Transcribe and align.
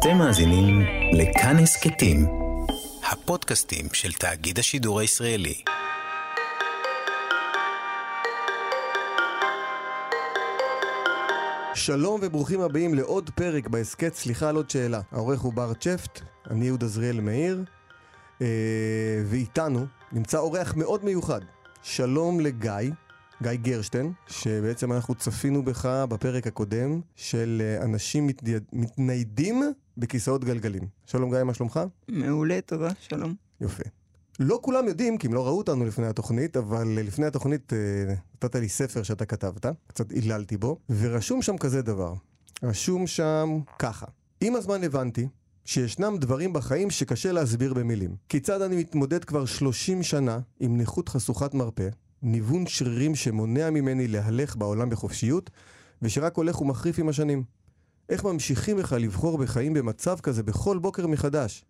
אתם 0.00 0.18
מאזינים 0.18 0.80
לכאן 1.12 1.56
הסכתים, 1.56 2.26
הפודקאסטים 3.12 3.86
של 3.92 4.12
תאגיד 4.12 4.58
השידור 4.58 5.00
הישראלי. 5.00 5.62
שלום 11.74 12.20
וברוכים 12.22 12.60
הבאים 12.60 12.94
לעוד 12.94 13.30
פרק 13.30 13.68
בהסכת 13.68 14.14
סליחה 14.14 14.48
על 14.48 14.56
עוד 14.56 14.70
שאלה. 14.70 15.00
העורך 15.12 15.40
הוא 15.40 15.52
בר 15.52 15.74
צ'פט, 15.74 16.20
אני 16.50 16.64
יהוד 16.64 16.84
עזריאל 16.84 17.20
מאיר, 17.20 17.64
אה, 18.42 18.46
ואיתנו 19.26 19.86
נמצא 20.12 20.38
אורח 20.38 20.74
מאוד 20.76 21.04
מיוחד. 21.04 21.40
שלום 21.82 22.40
לגיא, 22.40 22.90
גיא 23.42 23.52
גרשטיין, 23.52 24.12
שבעצם 24.26 24.92
אנחנו 24.92 25.14
צפינו 25.14 25.62
בך 25.62 25.86
בפרק 26.08 26.46
הקודם 26.46 27.00
של 27.16 27.62
אה, 27.64 27.84
אנשים 27.84 28.26
מתנייד, 28.26 28.64
מתניידים 28.72 29.62
בכיסאות 29.96 30.44
גלגלים. 30.44 30.88
שלום 31.06 31.34
גיא, 31.34 31.42
מה 31.42 31.54
שלומך? 31.54 31.80
מעולה, 32.08 32.60
תודה, 32.60 32.88
שלום. 33.00 33.34
יופי. 33.60 33.82
לא 34.40 34.58
כולם 34.62 34.88
יודעים, 34.88 35.18
כי 35.18 35.26
הם 35.26 35.34
לא 35.34 35.46
ראו 35.46 35.58
אותנו 35.58 35.84
לפני 35.84 36.06
התוכנית, 36.06 36.56
אבל 36.56 36.88
לפני 36.88 37.26
התוכנית 37.26 37.72
אה, 37.72 38.14
נתת 38.34 38.54
לי 38.54 38.68
ספר 38.68 39.02
שאתה 39.02 39.26
כתבת, 39.26 39.66
קצת 39.86 40.12
עיללתי 40.12 40.56
בו, 40.56 40.78
ורשום 40.90 41.42
שם 41.42 41.58
כזה 41.58 41.82
דבר. 41.82 42.14
רשום 42.62 43.06
שם 43.06 43.60
ככה: 43.78 44.06
עם 44.40 44.56
הזמן 44.56 44.84
הבנתי 44.84 45.28
שישנם 45.64 46.16
דברים 46.20 46.52
בחיים 46.52 46.90
שקשה 46.90 47.32
להסביר 47.32 47.74
במילים. 47.74 48.16
כיצד 48.28 48.62
אני 48.62 48.76
מתמודד 48.76 49.24
כבר 49.24 49.44
30 49.44 50.02
שנה 50.02 50.38
עם 50.60 50.80
נכות 50.80 51.08
חשוכת 51.08 51.54
מרפא, 51.54 51.88
ניוון 52.22 52.66
שרירים 52.66 53.14
שמונע 53.14 53.70
ממני 53.70 54.08
להלך 54.08 54.56
בעולם 54.56 54.90
בחופשיות, 54.90 55.50
ושרק 56.02 56.36
הולך 56.36 56.60
ומחריף 56.60 56.98
עם 56.98 57.08
השנים. 57.08 57.42
איך 58.08 58.24
ממשיכים 58.24 58.76
בכלל 58.76 59.02
לבחור 59.02 59.38
בחיים 59.38 59.74
במצב 59.74 60.20
כזה 60.20 60.42
בכל 60.42 60.78
בוקר 60.78 61.06
מחדש? 61.06 61.64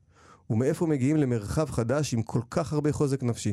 ומאיפה 0.50 0.86
מגיעים 0.86 1.16
למרחב 1.16 1.70
חדש 1.70 2.15
עם 2.15 2.23
כל 2.23 2.40
כך 2.51 2.73
הרבה 2.73 2.93
חוזק 2.93 3.23
נפשי? 3.23 3.52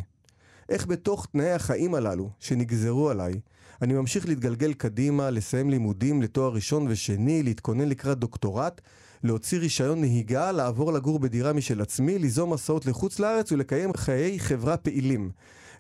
איך 0.70 0.88
בתוך 0.88 1.28
תנאי 1.32 1.52
החיים 1.52 1.96
הללו, 1.96 2.30
שנגזרו 2.40 3.10
עליי, 3.10 3.34
אני 3.82 3.94
ממשיך 3.94 4.28
להתגלגל 4.28 4.74
קדימה, 4.74 5.30
לסיים 5.30 5.70
לימודים 5.70 6.22
לתואר 6.22 6.54
ראשון 6.54 6.86
ושני, 6.90 7.44
להתכונן 7.44 7.90
לקראת 7.90 8.20
דוקטורט, 8.20 8.82
להוציא 9.24 9.60
רישיון 9.60 10.02
נהיגה, 10.02 10.52
לעבור 10.52 10.94
לגור 10.94 11.20
בדירה 11.20 11.54
משל 11.54 11.82
עצמי, 11.82 12.20
ליזום 12.20 12.54
מסעות 12.54 12.86
לחוץ 12.86 13.20
לארץ 13.20 13.52
ולקיים 13.52 13.94
חיי 13.94 14.40
חברה 14.40 14.78
פעילים. 14.78 15.32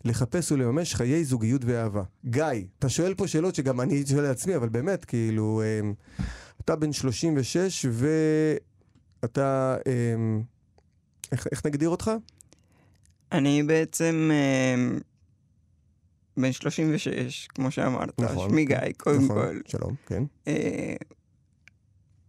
לחפש 0.05 0.51
ולממש 0.51 0.95
חיי 0.95 1.23
זוגיות 1.23 1.65
ואהבה. 1.65 2.03
גיא, 2.25 2.43
אתה 2.79 2.89
שואל 2.89 3.13
פה 3.13 3.27
שאלות 3.27 3.55
שגם 3.55 3.81
אני 3.81 4.05
שואל 4.05 4.23
לעצמי, 4.23 4.55
אבל 4.55 4.69
באמת, 4.69 5.05
כאילו, 5.05 5.61
אמ, 5.65 5.93
אתה 6.65 6.75
בן 6.75 6.93
36 6.93 7.85
ואתה, 9.21 9.77
אמ, 9.87 10.41
איך, 11.31 11.47
איך 11.51 11.65
נגדיר 11.65 11.89
אותך? 11.89 12.11
אני 13.31 13.63
בעצם 13.63 14.29
אה, 14.33 14.97
בן 16.37 16.51
36, 16.51 17.47
כמו 17.55 17.71
שאמרת, 17.71 18.19
נכון, 18.19 18.49
שמי 18.49 18.65
גיא, 18.65 18.77
קודם 18.97 19.25
נכון, 19.25 19.37
כל. 19.37 19.59
שלום, 19.65 19.95
כן. 20.05 20.23
אה, 20.47 20.95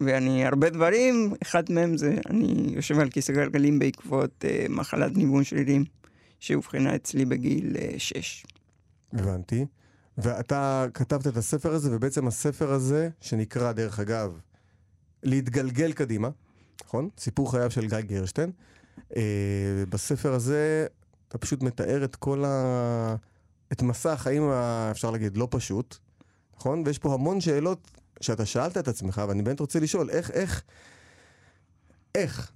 ואני 0.00 0.46
הרבה 0.46 0.70
דברים, 0.70 1.34
אחד 1.42 1.62
מהם 1.70 1.96
זה, 1.96 2.14
אני 2.30 2.72
יושב 2.76 2.98
על 2.98 3.10
כיסא 3.10 3.32
גלגלים 3.32 3.78
בעקבות 3.78 4.44
אה, 4.44 4.66
מחלת 4.68 5.16
ניוון 5.16 5.44
שרירים, 5.44 5.84
שאובחנה 6.40 6.94
אצלי 6.94 7.24
בגיל 7.24 7.76
אה, 7.76 7.94
6. 7.98 8.46
הבנתי. 9.12 9.66
ואתה 10.18 10.86
כתבת 10.94 11.26
את 11.26 11.36
הספר 11.36 11.72
הזה, 11.72 11.96
ובעצם 11.96 12.26
הספר 12.26 12.72
הזה, 12.72 13.08
שנקרא, 13.20 13.72
דרך 13.72 14.00
אגב, 14.00 14.38
להתגלגל 15.22 15.92
קדימה, 15.92 16.28
נכון? 16.84 17.08
סיפור 17.18 17.50
חייו 17.50 17.70
של 17.70 17.88
גיא 17.88 18.00
גרשטיין. 18.00 18.52
אה, 19.16 19.22
בספר 19.88 20.32
הזה 20.32 20.86
אתה 21.28 21.38
פשוט 21.38 21.62
מתאר 21.62 22.04
את 22.04 22.16
כל 22.16 22.44
ה... 22.44 23.16
את 23.72 23.82
מסע 23.82 24.12
החיים, 24.12 24.42
ה... 24.42 24.88
אפשר 24.90 25.10
להגיד, 25.10 25.36
לא 25.36 25.48
פשוט, 25.50 25.96
נכון? 26.56 26.82
ויש 26.86 26.98
פה 26.98 27.14
המון 27.14 27.40
שאלות 27.40 27.90
שאתה 28.20 28.46
שאלת 28.46 28.76
את 28.76 28.88
עצמך, 28.88 29.22
ואני 29.28 29.42
באמת 29.42 29.60
רוצה 29.60 29.80
לשאול, 29.80 30.10
איך, 30.10 30.30
איך, 30.30 30.62
איך, 32.14 32.52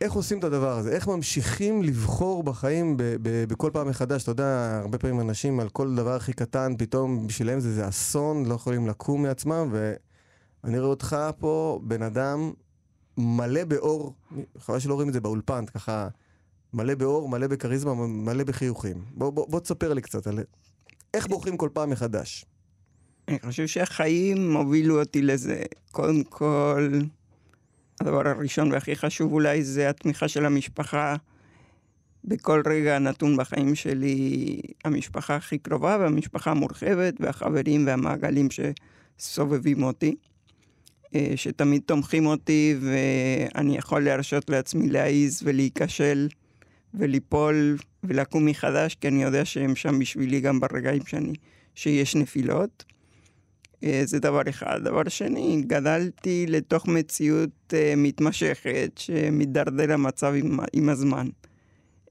איך 0.00 0.12
עושים 0.12 0.38
את 0.38 0.44
הדבר 0.44 0.78
הזה? 0.78 0.90
איך 0.90 1.08
ממשיכים 1.08 1.82
לבחור 1.82 2.42
בחיים 2.42 2.96
ב- 2.96 3.02
ב- 3.22 3.44
בכל 3.48 3.70
פעם 3.72 3.88
מחדש? 3.88 4.22
אתה 4.22 4.30
יודע, 4.30 4.80
הרבה 4.82 4.98
פעמים 4.98 5.20
אנשים 5.20 5.60
על 5.60 5.68
כל 5.68 5.94
דבר 5.94 6.14
הכי 6.14 6.32
קטן, 6.32 6.72
פתאום 6.78 7.26
בשבילם 7.26 7.60
זה, 7.60 7.74
זה 7.74 7.88
אסון, 7.88 8.46
לא 8.46 8.54
יכולים 8.54 8.86
לקום 8.86 9.22
מעצמם, 9.22 9.72
ואני 9.72 10.78
רואה 10.78 10.90
אותך 10.90 11.16
פה, 11.38 11.80
בן 11.82 12.02
אדם 12.02 12.52
מלא 13.18 13.64
באור, 13.64 14.14
חבל 14.58 14.78
שלא 14.78 14.94
רואים 14.94 15.08
את 15.08 15.14
זה 15.14 15.20
באולפן, 15.20 15.66
ככה, 15.66 16.08
מלא 16.74 16.94
באור, 16.94 17.28
מלא 17.28 17.46
בכריזמה, 17.46 17.94
מלא 17.94 18.44
בחיוכים. 18.44 19.04
בוא, 19.14 19.30
בוא, 19.30 19.46
בוא 19.48 19.60
תספר 19.60 19.94
לי 19.94 20.00
קצת 20.00 20.26
על 20.26 20.40
איך 21.14 21.26
בוחרים 21.26 21.56
כל 21.56 21.68
פעם 21.72 21.90
מחדש. 21.90 22.44
אני 23.28 23.38
חושב 23.46 23.66
שהחיים 23.66 24.56
הובילו 24.56 25.00
אותי 25.00 25.22
לזה. 25.22 25.62
קודם 25.92 26.24
כל, 26.24 26.98
הדבר 28.00 28.28
הראשון 28.28 28.72
והכי 28.72 28.96
חשוב 28.96 29.32
אולי 29.32 29.64
זה 29.64 29.88
התמיכה 29.88 30.28
של 30.28 30.46
המשפחה. 30.46 31.16
בכל 32.24 32.62
רגע 32.66 32.98
נתון 32.98 33.36
בחיים 33.36 33.74
שלי, 33.74 34.60
המשפחה 34.84 35.36
הכי 35.36 35.58
קרובה 35.58 35.96
והמשפחה 36.00 36.50
המורחבת 36.50 37.14
והחברים 37.20 37.86
והמעגלים 37.86 38.48
שסובבים 39.18 39.82
אותי, 39.82 40.14
אה, 41.14 41.32
שתמיד 41.36 41.82
תומכים 41.86 42.26
אותי 42.26 42.76
ואני 42.80 43.76
יכול 43.76 44.04
להרשות 44.04 44.50
לעצמי 44.50 44.88
להעיז 44.88 45.42
ולהיכשל 45.44 46.28
וליפול 46.94 47.76
ולקום 48.04 48.46
מחדש, 48.46 48.94
כי 48.94 49.08
אני 49.08 49.22
יודע 49.22 49.44
שהם 49.44 49.76
שם 49.76 49.98
בשבילי 49.98 50.40
גם 50.40 50.60
ברגעים 50.60 51.06
שאני, 51.06 51.32
שיש 51.74 52.16
נפילות. 52.16 52.84
אה, 53.84 54.02
זה 54.04 54.18
דבר 54.18 54.42
אחד. 54.48 54.80
דבר 54.84 55.08
שני, 55.08 55.62
גדלתי 55.66 56.46
לתוך 56.48 56.86
מציאות 56.86 57.74
אה, 57.74 57.94
מתמשכת 57.96 58.90
שמתדרדר 58.96 59.92
המצב 59.92 60.34
עם, 60.36 60.58
עם 60.72 60.88
הזמן. 60.88 61.28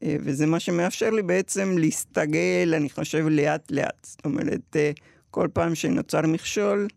אה, 0.03 0.15
וזה 0.19 0.45
מה 0.45 0.59
שמאפשר 0.59 1.09
לי 1.09 1.21
בעצם 1.21 1.77
להסתגל, 1.77 2.73
אני 2.77 2.89
חושב, 2.89 3.27
לאט 3.29 3.71
לאט. 3.71 4.03
זאת 4.03 4.25
אומרת, 4.25 4.75
כל 5.31 5.47
פעם 5.53 5.75
שנוצר 5.75 6.21
מכשול, 6.21 6.87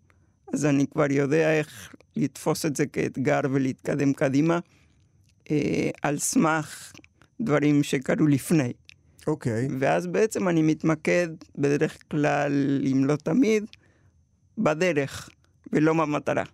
אז 0.52 0.66
אני 0.66 0.86
כבר 0.86 1.12
יודע 1.12 1.52
איך 1.52 1.94
לתפוס 2.16 2.66
את 2.66 2.76
זה 2.76 2.86
כאתגר 2.86 3.40
ולהתקדם 3.50 4.12
קדימה, 4.12 4.58
על 6.02 6.18
סמך 6.18 6.92
דברים 7.40 7.82
שקרו 7.82 8.26
לפני. 8.26 8.72
אוקיי, 9.26 9.68
ואז 9.78 10.06
בעצם 10.06 10.48
אני 10.48 10.62
מתמקד 10.62 11.28
בדרך 11.58 11.98
כלל, 12.10 12.82
אם 12.92 13.04
לא 13.04 13.16
תמיד, 13.16 13.64
בדרך, 14.58 15.28
ולא 15.72 15.92
במטרה. 15.92 16.44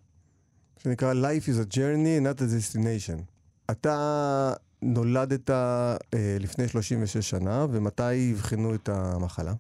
שנקרא 0.83 1.15
Life 1.15 1.45
is 1.45 1.73
a 1.73 1.77
journey, 1.77 2.27
not 2.27 2.41
a 2.41 2.45
destination. 2.45 3.23
אתה 3.71 4.53
נולדת 4.83 5.51
אה, 5.51 5.97
לפני 6.41 6.69
36 6.69 7.31
שנה, 7.31 7.67
ומתי 7.71 8.33
אבחנו 8.33 8.75
את 8.75 8.89
המחלה? 8.89 9.53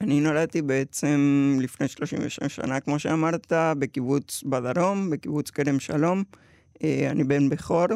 אני 0.00 0.20
נולדתי 0.20 0.62
בעצם 0.62 1.18
לפני 1.60 1.88
36 1.88 2.56
שנה, 2.56 2.80
כמו 2.80 2.98
שאמרת, 2.98 3.52
בקיבוץ 3.78 4.42
בדרום, 4.46 5.10
בקיבוץ 5.10 5.50
כרם 5.50 5.80
שלום. 5.80 6.22
אה, 6.84 7.10
אני 7.10 7.24
בן 7.24 7.48
בכור, 7.48 7.86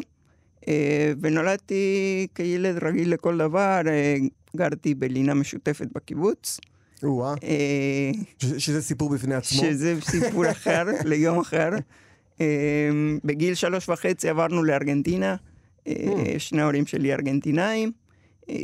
אה, 0.67 1.13
ונולדתי 1.21 2.27
כילד 2.35 2.83
רגיל 2.83 3.13
לכל 3.13 3.37
דבר. 3.37 3.81
אה, 3.87 4.15
גרתי 4.55 4.95
בלינה 4.95 5.33
משותפת 5.33 5.87
בקיבוץ. 5.95 6.59
אה, 7.43 8.11
ש- 8.39 8.65
שזה 8.65 8.81
סיפור 8.81 9.09
בפני 9.09 9.35
עצמו. 9.35 9.59
שזה 9.61 9.95
סיפור 10.01 10.51
אחר, 10.51 10.83
ליום 11.05 11.39
אחר. 11.39 11.69
אה, 12.41 12.89
בגיל 13.23 13.53
שלוש 13.55 13.89
וחצי 13.89 14.29
עברנו 14.29 14.63
לארגנטינה, 14.63 15.35
אה, 15.87 15.93
Hmm. 16.05 16.39
שני 16.39 16.61
ההורים 16.61 16.85
שלי 16.85 17.13
ארגנטינאים, 17.13 17.91
אה, 18.49 18.55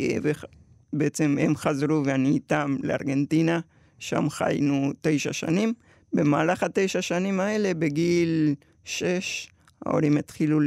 ובעצם 0.93 1.37
הם 1.41 1.55
חזרו 1.55 2.01
ואני 2.05 2.29
איתם 2.29 2.75
לארגנטינה, 2.83 3.59
שם 3.99 4.29
חיינו 4.29 4.91
תשע 5.01 5.33
שנים. 5.33 5.73
במהלך 6.13 6.63
התשע 6.63 7.01
שנים 7.01 7.39
האלה, 7.39 7.73
בגיל 7.73 8.55
שש, 8.85 9.49
ההורים 9.85 10.17
התחילו 10.17 10.59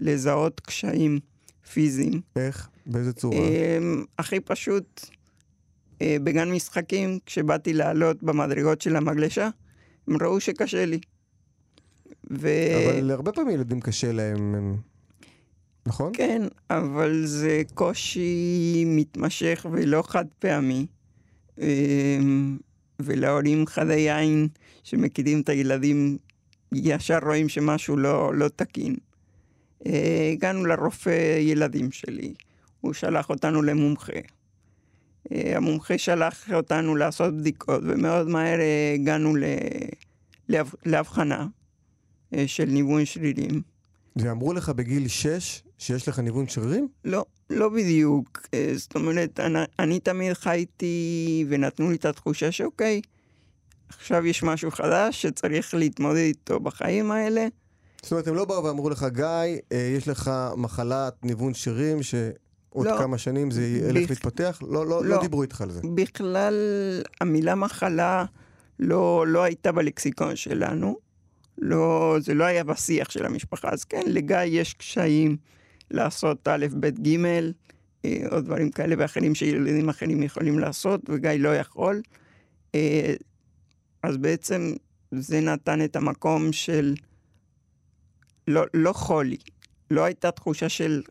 לזהות 0.00 0.60
קשיים 0.60 1.18
פיזיים. 1.72 2.20
איך? 2.36 2.68
באיזה 2.86 3.12
צורה? 3.12 3.36
אה, 3.36 3.78
הכי 4.18 4.40
פשוט, 4.40 5.06
אה, 6.02 6.16
בגן 6.24 6.50
משחקים, 6.52 7.18
כשבאתי 7.26 7.72
לעלות 7.72 8.22
במדרגות 8.22 8.80
של 8.80 8.96
המגלשה, 8.96 9.48
הם 10.08 10.16
ראו 10.22 10.40
שקשה 10.40 10.84
לי. 10.86 10.98
ו... 12.30 12.48
אבל 12.88 13.10
הרבה 13.10 13.32
פעמים 13.32 13.54
ילדים 13.54 13.80
קשה 13.80 14.12
להם, 14.12 14.54
הם- 14.54 14.76
נכון? 15.86 16.12
כן, 16.14 16.42
אבל 16.70 17.22
זה 17.26 17.62
קושי 17.74 18.34
מתמשך 18.86 19.66
ולא 19.72 20.02
חד 20.06 20.24
פעמי. 20.38 20.86
אה, 21.60 22.18
ולהורים 23.00 23.66
חדי 23.66 24.10
עין 24.12 24.48
שמכירים 24.82 25.40
את 25.40 25.48
הילדים, 25.48 26.18
ישר 26.72 27.18
רואים 27.22 27.48
שמשהו 27.48 27.96
לא, 27.96 28.34
לא 28.34 28.48
תקין. 28.48 28.96
אה, 29.86 30.30
הגענו 30.32 30.64
לרופא 30.64 31.38
ילדים 31.40 31.92
שלי, 31.92 32.34
הוא 32.80 32.92
שלח 32.92 33.30
אותנו 33.30 33.62
למומחה. 33.62 34.12
אה, 35.32 35.56
המומחה 35.56 35.98
שלח 35.98 36.52
אותנו 36.52 36.96
לעשות 36.96 37.36
בדיקות, 37.36 37.80
ומאוד 37.82 38.28
מהר 38.28 38.60
אה, 38.60 38.92
הגענו 38.94 39.34
להבחנה 40.86 41.46
של 42.46 42.64
ניוון 42.64 43.04
שרירים. 43.04 43.62
ואמרו 44.16 44.52
לך 44.52 44.68
בגיל 44.68 45.08
6 45.08 45.62
שיש 45.78 46.08
לך 46.08 46.18
ניוון 46.18 46.48
שרירים? 46.48 46.88
לא, 47.04 47.24
לא 47.50 47.68
בדיוק. 47.68 48.48
זאת 48.74 48.96
אומרת, 48.96 49.40
אני, 49.40 49.58
אני 49.78 50.00
תמיד 50.00 50.32
חייתי 50.32 51.44
ונתנו 51.48 51.90
לי 51.90 51.96
את 51.96 52.04
התחושה 52.04 52.52
שאוקיי, 52.52 53.00
עכשיו 53.88 54.26
יש 54.26 54.42
משהו 54.42 54.70
חדש 54.70 55.22
שצריך 55.22 55.74
להתמודד 55.74 56.16
איתו 56.16 56.60
בחיים 56.60 57.10
האלה. 57.10 57.46
זאת 58.02 58.12
אומרת, 58.12 58.28
הם 58.28 58.34
לא 58.34 58.44
באו 58.44 58.64
ואמרו 58.64 58.90
לך, 58.90 59.06
גיא, 59.12 59.24
אה, 59.72 59.92
יש 59.96 60.08
לך 60.08 60.30
מחלת 60.56 61.24
ניוון 61.24 61.54
שרירים 61.54 62.02
שעוד 62.74 62.86
לא, 62.86 62.98
כמה 62.98 63.18
שנים 63.18 63.50
זה 63.50 63.66
ילך 63.66 64.02
בכ... 64.04 64.10
להתפתח? 64.10 64.58
לא, 64.62 64.68
לא, 64.68 64.86
לא, 64.86 65.04
לא 65.04 65.20
דיברו 65.20 65.42
איתך 65.42 65.60
על 65.60 65.70
זה. 65.70 65.80
בכלל, 65.94 66.54
המילה 67.20 67.54
מחלה 67.54 68.24
לא, 68.78 69.24
לא 69.28 69.42
הייתה 69.42 69.72
בלקסיקון 69.72 70.36
שלנו. 70.36 70.96
לא, 71.58 72.16
זה 72.20 72.34
לא 72.34 72.44
היה 72.44 72.64
בשיח 72.64 73.10
של 73.10 73.26
המשפחה. 73.26 73.68
אז 73.68 73.84
כן, 73.84 74.02
לגיא 74.06 74.36
יש 74.36 74.74
קשיים 74.74 75.36
לעשות 75.90 76.48
א', 76.48 76.66
ב', 76.80 77.08
ג', 77.08 77.24
אה, 78.04 78.22
או 78.32 78.40
דברים 78.40 78.70
כאלה 78.70 78.94
ואחרים 78.98 79.34
שילדים 79.34 79.88
אחרים 79.88 80.22
יכולים 80.22 80.58
לעשות, 80.58 81.00
וגיא 81.10 81.30
לא 81.30 81.56
יכול. 81.56 82.02
אה, 82.74 83.14
אז 84.02 84.16
בעצם 84.16 84.72
זה 85.10 85.40
נתן 85.40 85.84
את 85.84 85.96
המקום 85.96 86.52
של 86.52 86.94
לא, 88.48 88.64
לא 88.74 88.92
חולי. 88.92 89.36
לא 89.90 90.04
הייתה 90.04 90.30
תחושה 90.30 90.68
של 90.68 91.02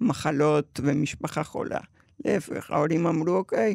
מחלות 0.00 0.80
ומשפחה 0.82 1.44
חולה. 1.44 1.80
להפך, 2.24 2.70
ההורים 2.70 3.06
אמרו, 3.06 3.36
אוקיי, 3.36 3.74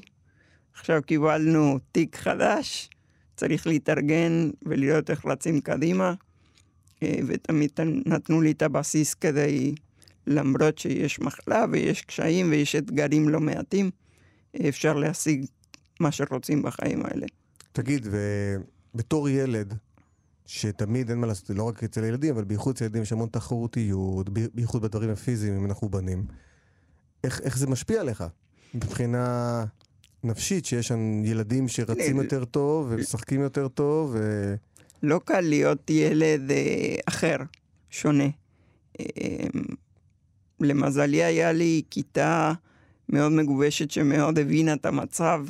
עכשיו 0.73 1.01
קיבלנו 1.05 1.79
תיק 1.91 2.15
חדש, 2.15 2.89
צריך 3.35 3.67
להתארגן 3.67 4.49
ולראות 4.65 5.09
איך 5.09 5.25
רצים 5.25 5.61
קדימה, 5.61 6.13
אה, 7.03 7.15
ותמיד 7.27 7.71
נתנו 8.05 8.41
לי 8.41 8.51
את 8.51 8.61
הבסיס 8.61 9.13
כדי, 9.13 9.75
למרות 10.27 10.77
שיש 10.77 11.19
מחלה 11.19 11.65
ויש 11.71 12.01
קשיים 12.01 12.51
ויש 12.51 12.75
אתגרים 12.75 13.29
לא 13.29 13.39
מעטים, 13.39 13.91
אפשר 14.69 14.93
להשיג 14.93 15.45
מה 15.99 16.11
שרוצים 16.11 16.61
בחיים 16.61 17.05
האלה. 17.05 17.25
תגיד, 17.71 18.07
ובתור 18.11 19.29
ילד, 19.29 19.73
שתמיד 20.45 21.09
אין 21.09 21.19
מה 21.19 21.27
לעשות, 21.27 21.49
לא 21.49 21.63
רק 21.63 21.83
אצל 21.83 22.03
ילדים, 22.03 22.33
אבל 22.35 22.43
בייחוד 22.43 22.75
אצל 22.75 22.85
ילדים 22.85 23.01
יש 23.01 23.11
המון 23.11 23.29
תחרותיות, 23.31 24.29
בייחוד 24.29 24.81
בדברים 24.81 25.09
הפיזיים, 25.09 25.53
אם 25.53 25.65
אנחנו 25.65 25.89
בנים. 25.89 26.25
איך, 27.23 27.41
איך 27.41 27.57
זה 27.57 27.67
משפיע 27.67 28.01
עליך 28.01 28.23
מבחינה 28.73 29.65
נפשית, 30.23 30.65
שיש 30.65 30.87
שם 30.87 31.25
ילדים 31.25 31.67
שרצים 31.67 32.17
יותר 32.17 32.45
טוב 32.45 32.87
ומשחקים 32.89 33.41
יותר 33.41 33.67
טוב? 33.67 34.11
ו... 34.13 34.55
לא 35.03 35.19
קל 35.25 35.41
להיות 35.41 35.89
ילד 35.89 36.51
אה, 36.51 36.95
אחר, 37.05 37.37
שונה. 37.89 38.27
אה, 38.99 39.05
למזלי 40.59 41.23
היה 41.23 41.51
לי 41.51 41.81
כיתה 41.89 42.53
מאוד 43.09 43.31
מגובשת 43.31 43.91
שמאוד 43.91 44.39
הבינה 44.39 44.73
את 44.73 44.85
המצב 44.85 45.45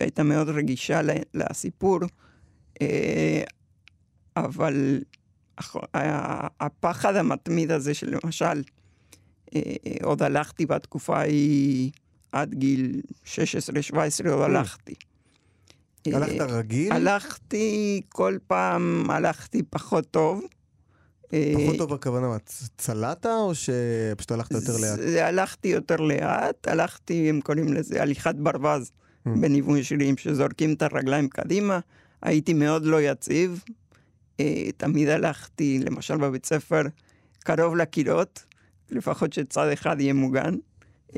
והייתה 0.00 0.22
מאוד 0.22 0.48
רגישה 0.48 1.00
לסיפור. 1.34 1.98
אה, 2.82 3.42
אבל 4.44 5.00
הפחד 6.60 7.16
המתמיד 7.16 7.70
הזה 7.70 7.94
שלמשל, 7.94 8.62
אה, 9.54 9.62
עוד 10.02 10.22
הלכתי 10.22 10.66
בתקופה 10.66 11.18
ההיא 11.18 11.90
עד 12.32 12.54
גיל 12.54 13.00
16-17, 13.24 14.30
עוד 14.30 14.42
הלכתי. 14.42 14.94
הלכת 16.06 16.40
רגיל? 16.40 16.92
הלכתי, 16.92 18.00
כל 18.08 18.38
פעם 18.46 19.10
הלכתי 19.10 19.62
פחות 19.62 20.10
טוב. 20.10 20.42
פחות 21.28 21.76
טוב 21.78 21.92
הכוונה, 21.92 22.36
צלעת 22.76 23.26
או 23.26 23.52
שפשוט 23.54 24.30
הלכת 24.30 24.50
יותר 24.50 24.76
לאט? 24.76 24.98
הלכתי 25.20 25.68
יותר 25.68 25.96
לאט, 25.96 26.68
הלכתי, 26.68 27.28
הם 27.28 27.40
קוראים 27.40 27.72
לזה 27.72 28.02
הליכת 28.02 28.34
ברווז 28.34 28.90
בניוון 29.26 29.82
שרירים, 29.82 30.16
שזורקים 30.16 30.74
את 30.74 30.82
הרגליים 30.82 31.28
קדימה. 31.28 31.78
הייתי 32.22 32.54
מאוד 32.54 32.84
לא 32.84 33.02
יציב, 33.02 33.64
אה, 33.68 33.74
תמיד 34.76 35.08
הלכתי, 35.08 35.78
למשל 35.78 36.16
בבית 36.16 36.46
ספר, 36.46 36.82
קרוב 37.38 37.76
לקירות, 37.76 38.44
לפחות 38.90 39.32
שצד 39.32 39.68
אחד 39.72 40.00
יהיה 40.00 40.12
מוגן, 40.12 40.54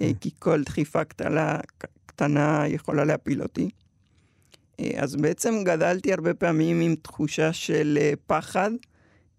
אה, 0.01 0.11
כי 0.21 0.31
כל 0.39 0.63
דחיפה 0.63 1.05
קטנה, 1.05 1.59
קטנה 2.07 2.65
יכולה 2.69 3.05
להפיל 3.05 3.43
אותי. 3.43 3.71
אה, 4.81 4.91
אז 4.97 5.17
בעצם 5.17 5.55
גדלתי 5.65 6.13
הרבה 6.13 6.35
פעמים 6.35 6.81
עם 6.81 6.95
תחושה 7.03 7.53
של 7.53 7.99
פחד 8.27 8.71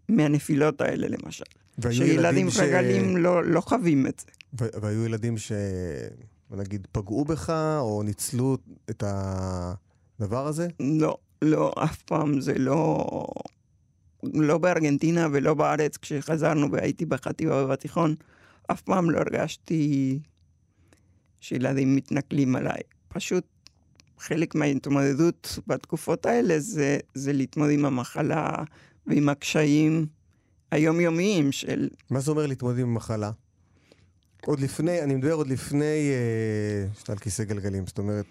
מהנפילות 0.09 0.81
האלה, 0.81 1.07
למשל. 1.07 1.45
שילדים 1.91 2.49
ש... 2.49 2.59
רגלים 2.59 3.17
לא, 3.17 3.43
לא 3.43 3.61
חווים 3.61 4.07
את 4.07 4.19
זה. 4.19 4.31
והיו 4.81 5.05
ילדים 5.05 5.37
ש... 5.37 5.51
נגיד, 6.51 6.87
פגעו 6.91 7.25
בך, 7.25 7.49
או 7.79 8.03
ניצלו 8.03 8.57
את 8.89 9.03
הדבר 9.07 10.47
הזה? 10.47 10.67
לא, 10.79 11.17
לא, 11.41 11.73
אף 11.83 12.01
פעם 12.01 12.41
זה 12.41 12.53
לא... 12.57 13.05
לא 14.23 14.57
בארגנטינה 14.57 15.27
ולא 15.31 15.53
בארץ, 15.53 15.97
כשחזרנו 15.97 16.71
והייתי 16.71 17.06
בחטיבה 17.06 17.65
ובתיכון, 17.65 18.15
אף 18.71 18.81
פעם 18.81 19.09
לא 19.09 19.19
הרגשתי 19.19 20.19
שילדים 21.41 21.95
מתנכלים 21.95 22.56
עליי. 22.56 22.81
פשוט 23.07 23.44
חלק 24.18 24.56
מההתמודדות 24.56 25.59
בתקופות 25.68 26.25
האלה 26.25 26.59
זה, 26.59 26.97
זה 27.13 27.33
להתמודד 27.33 27.71
עם 27.73 27.85
המחלה 27.85 28.50
ועם 29.07 29.29
הקשיים 29.29 30.06
היומיומיים 30.71 31.51
של... 31.51 31.89
מה 32.09 32.19
זה 32.19 32.31
אומר 32.31 32.45
להתמודד 32.45 32.79
עם 32.79 32.89
המחלה? 32.89 33.31
עוד 34.45 34.59
לפני, 34.59 35.01
אני 35.01 35.15
מדבר 35.15 35.33
עוד 35.33 35.47
לפני 35.47 36.12
אה, 36.12 36.88
שאתה 37.00 37.12
על 37.12 37.17
כיסא 37.17 37.44
גלגלים, 37.44 37.88
זאת 37.88 37.97
אומרת... 37.97 38.25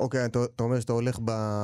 אוקיי, 0.00 0.24
אתה, 0.24 0.44
אתה 0.44 0.62
אומר 0.62 0.80
שאתה 0.80 0.92
הולך 0.92 1.18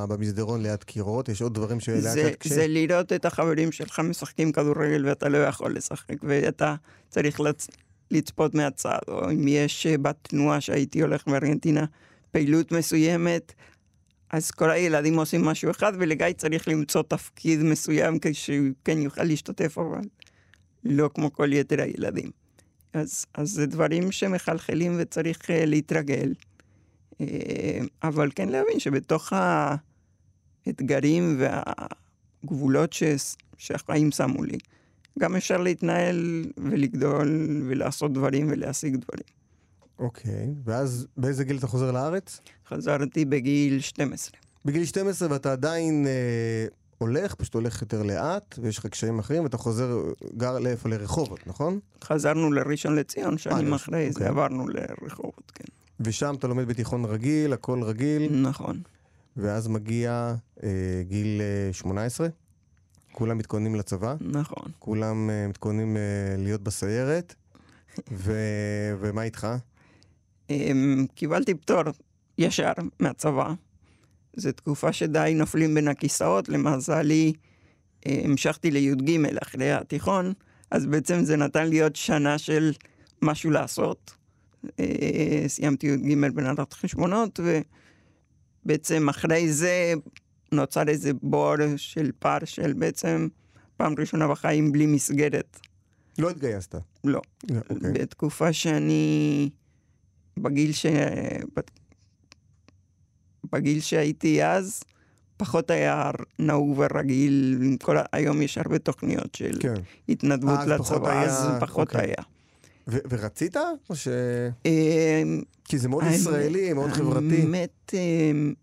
במסדרון 0.08 0.62
ליד 0.62 0.84
קירות, 0.84 1.29
יש 1.29 1.43
עוד 1.43 1.55
דברים 1.55 1.79
לאט 2.02 2.37
קשה? 2.38 2.55
זה 2.55 2.67
לראות 2.67 3.12
את 3.12 3.25
החברים 3.25 3.73
שלך 3.73 4.00
משחקים 4.00 4.52
כדורגל 4.52 5.08
ואתה 5.08 5.29
לא 5.29 5.38
יכול 5.38 5.76
לשחק, 5.76 6.17
ואתה 6.23 6.75
צריך 7.11 7.40
לצ... 7.40 7.67
לצפות 8.11 8.55
מהצד, 8.55 8.98
או 9.08 9.31
אם 9.31 9.48
יש 9.48 9.86
אה, 9.86 9.98
בתנועה 9.98 10.60
שהייתי 10.60 11.03
הולך 11.03 11.29
בארגנטינה 11.29 11.84
פעילות 12.31 12.72
מסוימת, 12.72 13.53
אז 14.31 14.51
כל 14.51 14.70
הילדים 14.70 15.19
עושים 15.19 15.44
משהו 15.44 15.70
אחד, 15.70 15.93
ולגיא 15.98 16.32
צריך 16.36 16.69
למצוא 16.69 17.03
תפקיד 17.03 17.62
מסוים 17.62 18.19
כדי 18.19 18.34
שהוא 18.34 18.69
כן 18.84 18.98
יוכל 18.98 19.22
להשתתף, 19.22 19.79
אבל 19.79 20.01
לא 20.84 21.10
כמו 21.15 21.32
כל 21.32 21.53
יתר 21.53 21.81
הילדים. 21.81 22.31
אז, 22.93 23.27
אז 23.34 23.51
זה 23.51 23.67
דברים 23.67 24.12
שמחלחלים 24.12 24.96
וצריך 24.98 25.41
uh, 25.41 25.53
להתרגל. 25.67 26.32
אה, 27.22 27.81
אבל 28.02 28.31
כן 28.34 28.48
להבין 28.48 28.79
שבתוך 28.81 29.32
האתגרים 30.67 31.38
והגבולות 31.38 32.93
ש... 32.93 33.02
שהחיים 33.58 34.10
שמו 34.10 34.43
לי, 34.43 34.58
גם 35.19 35.36
אפשר 35.36 35.56
להתנהל 35.56 36.44
ולגדול 36.56 37.62
ולעשות 37.69 38.12
דברים 38.12 38.46
ולהשיג 38.50 38.96
דברים. 38.96 39.43
אוקיי, 39.98 40.32
okay. 40.32 40.60
ואז 40.64 41.06
באיזה 41.17 41.44
גיל 41.44 41.56
אתה 41.56 41.67
חוזר 41.67 41.91
לארץ? 41.91 42.41
חזרתי 42.69 43.24
בגיל 43.24 43.81
12. 43.81 44.38
בגיל 44.64 44.84
12 44.84 45.29
ואתה 45.31 45.52
עדיין 45.52 46.06
אה, 46.06 46.67
הולך, 46.98 47.34
פשוט 47.34 47.55
הולך 47.55 47.82
יותר 47.82 48.02
לאט, 48.02 48.58
ויש 48.62 48.79
לך 48.79 48.86
קשיים 48.86 49.19
אחרים, 49.19 49.43
ואתה 49.43 49.56
חוזר, 49.56 50.02
גר 50.36 50.58
לאיפה? 50.58 50.88
לרחובות, 50.88 51.46
נכון? 51.46 51.79
חזרנו 52.05 52.52
לראשון 52.52 52.96
לציון, 52.96 53.38
שנים 53.38 53.74
אחרי 53.74 54.08
okay. 54.08 54.12
זה 54.12 54.19
אוקיי. 54.19 54.29
עברנו 54.29 54.69
לרחובות, 54.69 55.52
כן. 55.55 55.64
ושם 56.01 56.34
אתה 56.39 56.49
לומד 56.49 56.69
בתיכון 56.69 57.05
רגיל, 57.05 57.53
הכל 57.53 57.82
רגיל. 57.82 58.43
נכון. 58.43 58.81
ואז 59.37 59.69
מגיע 59.69 60.34
אה, 60.63 61.03
גיל 61.08 61.41
אה, 61.41 61.72
18, 61.72 62.29
כולם 63.13 63.39
מתכוננים 63.39 63.75
לצבא. 63.75 64.15
נכון. 64.20 64.72
כולם 64.79 65.31
אה, 65.31 65.49
מתכוננים 65.49 65.96
אה, 65.96 66.03
להיות 66.39 66.63
בסיירת. 66.63 67.34
ו... 68.13 68.32
ומה 69.01 69.22
איתך? 69.22 69.46
אה, 70.51 70.70
קיבלתי 71.15 71.55
פטור 71.55 71.82
ישר 72.39 72.72
מהצבא. 73.01 73.55
זו 74.37 74.53
תקופה 74.53 74.93
שדי 74.93 75.32
נופלים 75.37 75.75
בין 75.75 75.89
הכיסאות. 75.89 76.49
למזלי, 76.49 77.32
אה, 78.06 78.20
המשכתי 78.25 78.70
לי"ג 78.70 79.19
אחרי 79.43 79.72
התיכון, 79.72 80.32
אז 80.70 80.87
בעצם 80.87 81.25
זה 81.25 81.37
נתן 81.37 81.69
לי 81.69 81.82
עוד 81.82 81.96
שנה 81.96 82.39
של 82.39 82.72
משהו 83.22 83.51
לעשות. 83.51 84.15
אה, 84.81 85.44
סיימתי 85.46 85.86
י"ג 85.86 86.28
בנהלת 86.34 86.72
חשבונות, 86.72 87.40
ובעצם 88.64 89.08
אחרי 89.08 89.52
זה 89.52 89.92
נוצר 90.52 90.88
איזה 90.88 91.10
בור 91.22 91.54
של 91.76 92.10
פער 92.19 92.38
של 92.44 92.72
בעצם 92.72 93.28
פעם 93.76 93.94
ראשונה 93.98 94.28
בחיים 94.28 94.72
בלי 94.72 94.86
מסגרת. 94.86 95.60
לא 96.19 96.31
התגייסת. 96.31 96.74
לא. 97.04 97.20
לא, 97.50 97.60
אוקיי. 97.70 97.92
בתקופה 97.92 98.52
שאני... 98.52 99.50
בגיל 100.36 100.72
ש... 100.72 100.86
בגיל 103.52 103.81
שהייתי 103.81 104.44
אז, 104.44 104.82
פחות 105.36 105.70
היה 105.70 106.10
נהוג 106.38 106.74
ורגיל, 106.78 107.58
כל. 107.82 107.96
היום 108.12 108.42
יש 108.42 108.58
הרבה 108.58 108.78
תוכניות 108.78 109.34
של 109.34 109.58
כן. 109.60 109.74
התנדבות 110.08 110.58
אז 110.58 110.69
פחות 110.81 110.81
לצבא, 110.96 111.10
היה- 111.10 111.22
אז 111.22 111.46
פחות 111.60 111.88
אוקיי. 111.94 112.06
היה. 112.06 112.22
ו- 112.89 112.98
ורצית? 113.08 113.56
או 113.91 113.96
ש... 113.96 114.08
אמ, 114.67 115.43
כי 115.65 115.79
זה 115.79 115.89
מאוד 115.89 116.05
ישראלי, 116.05 116.72
מאוד 116.72 116.91
חברתי. 116.91 117.41
האמת, 117.41 117.94
אמ, 117.94 118.55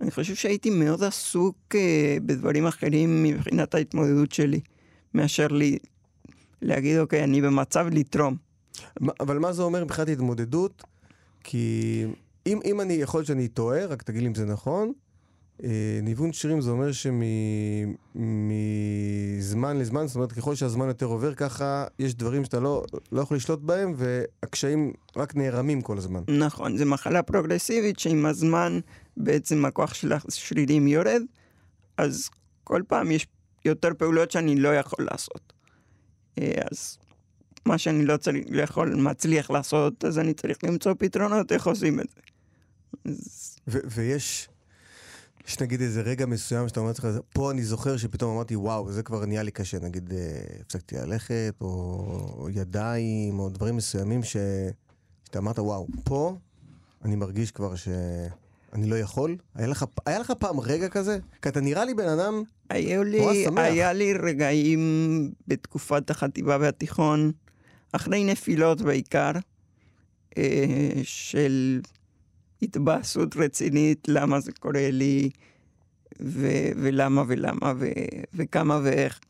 אני 0.00 0.10
חושב 0.10 0.34
שהייתי 0.34 0.70
מאוד 0.70 1.04
עסוק 1.04 1.56
אה, 1.74 2.16
בדברים 2.26 2.66
אחרים 2.66 3.22
מבחינת 3.22 3.74
ההתמודדות 3.74 4.32
שלי, 4.32 4.60
מאשר 5.14 5.48
לי 5.48 5.78
להגיד, 6.62 6.98
אוקיי, 6.98 7.24
אני 7.24 7.40
במצב 7.40 7.86
לתרום. 7.92 8.36
אבל 9.20 9.38
מה 9.38 9.52
זה 9.52 9.62
אומר 9.62 9.84
מבחינת 9.84 10.08
התמודדות? 10.08 10.82
כי 11.44 12.04
אם, 12.46 12.60
אם 12.64 12.80
אני, 12.80 12.92
יכול 12.92 13.18
להיות 13.18 13.26
שאני 13.26 13.48
טועה, 13.48 13.86
רק 13.86 14.02
תגיד 14.02 14.22
לי 14.22 14.28
אם 14.28 14.34
זה 14.34 14.44
נכון, 14.44 14.92
ניוון 16.02 16.32
שרירים 16.32 16.60
זה 16.60 16.70
אומר 16.70 16.92
שמזמן 18.12 18.26
לזמן, 19.76 20.06
זאת 20.06 20.16
אומרת 20.16 20.32
ככל 20.32 20.54
שהזמן 20.54 20.88
יותר 20.88 21.06
עובר 21.06 21.34
ככה, 21.34 21.86
יש 21.98 22.14
דברים 22.14 22.44
שאתה 22.44 22.60
לא, 22.60 22.84
לא 23.12 23.20
יכול 23.20 23.36
לשלוט 23.36 23.60
בהם, 23.60 23.94
והקשיים 23.96 24.92
רק 25.16 25.36
נערמים 25.36 25.82
כל 25.82 25.98
הזמן. 25.98 26.22
נכון, 26.28 26.76
זו 26.76 26.86
מחלה 26.86 27.22
פרוגרסיבית 27.22 27.98
שעם 27.98 28.26
הזמן 28.26 28.80
בעצם 29.16 29.64
הכוח 29.64 29.94
של 29.94 30.12
השרירים 30.12 30.88
יורד, 30.88 31.22
אז 31.96 32.28
כל 32.64 32.82
פעם 32.88 33.10
יש 33.10 33.26
יותר 33.64 33.88
פעולות 33.98 34.30
שאני 34.30 34.56
לא 34.56 34.74
יכול 34.74 35.04
לעשות. 35.10 35.52
אה, 36.38 36.62
אז 36.70 36.98
מה 37.66 37.78
שאני 37.78 38.04
לא 38.04 38.16
צריך, 38.16 38.44
לא 38.50 38.62
יכול, 38.62 38.94
מצליח 38.94 39.50
לעשות, 39.50 40.04
אז 40.04 40.18
אני 40.18 40.34
צריך 40.34 40.58
למצוא 40.64 40.94
פתרונות 40.98 41.52
איך 41.52 41.66
עושים 41.66 42.00
את 42.00 42.06
זה. 42.14 42.20
אז 43.04 43.56
ויש, 43.68 44.48
יש 45.46 45.60
נגיד 45.60 45.80
איזה 45.80 46.00
רגע 46.02 46.26
מסוים 46.26 46.68
שאתה 46.68 46.80
אומר 46.80 46.90
לעצמך, 46.90 47.06
פה 47.32 47.50
אני 47.50 47.64
זוכר 47.64 47.96
שפתאום 47.96 48.34
אמרתי, 48.34 48.56
וואו, 48.56 48.92
זה 48.92 49.02
כבר 49.02 49.26
נהיה 49.26 49.42
לי 49.42 49.50
קשה, 49.50 49.78
נגיד 49.78 50.12
אה, 50.12 50.40
הפסקתי 50.60 50.96
ללכת, 50.96 51.54
או 51.60 52.48
ידיים, 52.52 53.38
או 53.38 53.48
דברים 53.48 53.76
מסוימים 53.76 54.22
ש... 54.22 54.36
שאתה 55.24 55.38
אמרת, 55.38 55.58
וואו, 55.58 55.86
פה 56.04 56.36
אני 57.04 57.16
מרגיש 57.16 57.50
כבר 57.50 57.74
שאני 57.74 58.86
לא 58.86 58.98
יכול. 58.98 59.36
היה 59.54 59.66
לך, 59.66 59.84
היה 60.06 60.18
לך 60.18 60.30
פעם 60.30 60.60
רגע 60.60 60.88
כזה? 60.88 61.18
כי 61.42 61.48
אתה 61.48 61.60
נראה 61.60 61.84
לי 61.84 61.94
בן 61.94 62.08
אדם, 62.08 62.42
נורא 62.72 63.04
לי, 63.04 63.44
שמח. 63.44 63.58
היה 63.58 63.92
לי 63.92 64.14
רגעים 64.14 65.32
בתקופת 65.48 66.10
החטיבה 66.10 66.56
והתיכון, 66.60 67.32
אחרי 67.92 68.24
נפילות 68.24 68.80
בעיקר, 68.82 69.32
אה, 70.38 70.92
של 71.02 71.80
התבאסות 72.62 73.36
רצינית, 73.36 74.08
למה 74.08 74.40
זה 74.40 74.52
קורה 74.52 74.90
לי, 74.90 75.30
ו- 76.22 76.70
ולמה 76.76 77.22
ולמה 77.28 77.72
ו- 77.78 77.86
וכמה 78.34 78.80
ואיך. 78.84 79.20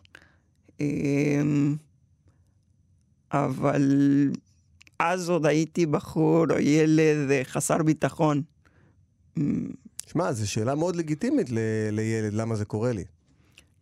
אה, 0.80 1.42
אבל 3.32 3.92
אז 4.98 5.30
עוד 5.30 5.46
הייתי 5.46 5.86
בחור 5.86 6.44
או 6.50 6.58
ילד 6.58 7.30
אה, 7.30 7.40
חסר 7.44 7.82
ביטחון. 7.82 8.42
שמע, 10.06 10.32
זו 10.32 10.50
שאלה 10.50 10.74
מאוד 10.74 10.96
לגיטימית 10.96 11.50
ל- 11.50 11.58
לילד, 11.90 12.32
למה 12.32 12.56
זה 12.56 12.64
קורה 12.64 12.92
לי. 12.92 13.04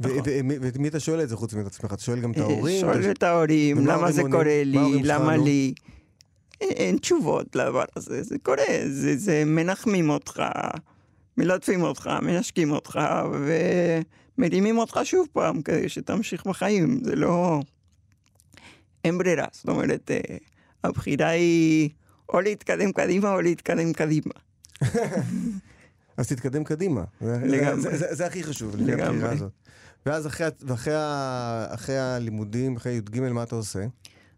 ו- 0.01 0.07
נכון. 0.09 0.23
ואת 0.61 0.77
מי 0.77 0.89
אתה 0.89 1.01
שואל 1.01 1.23
את 1.23 1.29
זה 1.29 1.37
חוץ 1.37 1.55
מאת 1.55 1.67
עצמך? 1.67 1.93
אתה 1.93 2.03
שואל 2.03 2.21
גם 2.21 2.33
את 2.33 2.37
ההורים? 2.37 2.81
שואל 2.81 3.11
את 3.11 3.23
ההורים, 3.23 3.87
למה 3.87 4.13
זה? 4.13 4.23
קורה 4.23 4.65
לי, 4.65 5.03
למה? 5.03 5.37
לי. 5.37 5.75
אין- 6.71 6.99
תשובות 6.99 7.57
לדבר 7.57 7.85
הזה, 7.97 8.23
זה 8.23 8.37
קורה, 8.43 8.63
זה, 8.89 9.17
זה 9.17 9.43
מנחמים 9.47 10.11
אותך, 10.11 10.43
מלטפים 11.37 11.83
אותך, 11.83 12.11
מנשקים 12.23 12.71
אותך, 12.71 13.01
ומרימים 14.39 14.79
אותך 14.79 15.01
שוב 15.05 15.27
פעם 15.33 15.63
כדי 15.63 15.89
שתמשיך 15.89 16.47
בחיים, 16.47 17.01
זה 17.05 17.17
לא... 17.17 17.61
אין 19.05 19.19
ברירה, 19.19 19.47
זאת 19.53 19.69
אומרת, 19.69 20.11
אה, 20.11 20.37
הבחירה 20.85 21.29
היא 21.29 21.91
או 22.29 22.41
להתקדם 22.41 22.93
קדימה 22.93 23.35
או 23.35 23.41
להתקדם 23.41 23.93
קדימה. 23.93 24.33
אז 26.17 26.29
תתקדם 26.29 26.65
קדימה. 26.65 27.05
זה- 27.21 27.39
לגמרי. 27.45 27.81
זה, 27.81 27.97
זה, 27.97 28.15
זה 28.15 28.27
הכי 28.27 28.43
חשוב, 28.45 28.77
לגמרי. 28.77 29.37
ואז 30.07 30.27
אחרי, 30.27 30.47
ואחרי 30.61 30.95
אחרי 31.69 31.99
הלימודים, 31.99 32.77
אחרי 32.77 32.93
י"ג, 32.93 33.21
מה 33.21 33.43
אתה 33.43 33.55
עושה? 33.57 33.81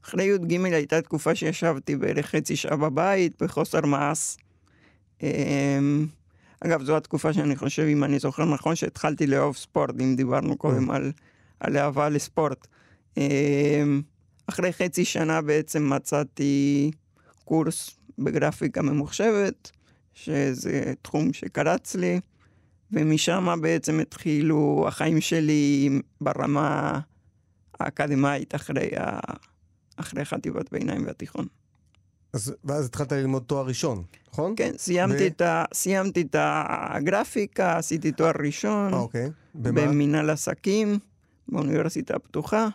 אחרי 0.07 0.25
י"ג 0.25 0.65
הייתה 0.65 1.03
תקופה 1.03 1.35
שישבתי 1.35 1.97
בערך 1.97 2.27
חצי 2.27 2.57
שעה 2.57 2.77
בבית, 2.77 3.43
בחוסר 3.43 3.81
מעש. 3.81 4.37
אמ, 5.23 6.07
אגב, 6.61 6.83
זו 6.83 6.97
התקופה 6.97 7.33
שאני 7.33 7.57
חושב, 7.57 7.83
אם 7.83 8.05
אני 8.05 8.19
זוכר 8.19 8.45
נכון, 8.45 8.77
שהתחלתי 8.77 9.27
לאהוב 9.27 9.57
ספורט, 9.57 9.95
אם 10.01 10.17
דיברנו 10.17 10.57
קודם 10.57 10.91
על, 10.91 11.13
על 11.61 11.77
אהבה 11.77 12.09
לספורט. 12.09 12.67
אמ, 13.17 14.03
אחרי 14.47 14.73
חצי 14.73 15.05
שנה 15.05 15.43
בעצם 15.43 15.93
מצאתי 15.93 16.91
קורס 17.45 17.91
בגרפיקה 18.19 18.83
ממוחשבת, 18.83 19.71
שזה 20.15 20.93
תחום 21.03 21.33
שקרץ 21.33 21.95
לי, 21.95 22.21
ומשם 22.93 23.59
בעצם 23.61 24.01
התחילו 24.01 24.85
החיים 24.89 25.21
שלי 25.21 25.91
ברמה 26.21 27.01
האקדמאית 27.81 28.55
אחרי, 28.55 28.91
ה... 28.97 29.21
אחרי 29.97 30.25
חטיבת 30.25 30.73
ביניים 30.73 31.07
והתיכון. 31.07 31.47
אז, 32.33 32.55
ואז 32.65 32.87
התחלת 32.87 33.13
ללמוד 33.13 33.43
תואר 33.47 33.67
ראשון, 33.67 34.05
נכון? 34.33 34.55
כן, 34.57 34.73
סיימתי, 34.79 35.25
ו- 35.25 35.27
את, 35.27 35.41
ה... 35.41 35.65
סיימתי 35.75 36.21
את 36.23 36.37
הגרפיקה, 36.39 37.79
עשיתי 37.79 38.13
תואר 38.13 38.33
ראשון 38.45 38.95
אה, 38.95 38.99
אוקיי. 38.99 39.31
במה? 39.55 39.87
במינהל 39.87 40.31
עסקים 40.31 40.99
באוניברסיטה 41.49 42.17
הפתוחה. 42.17 42.69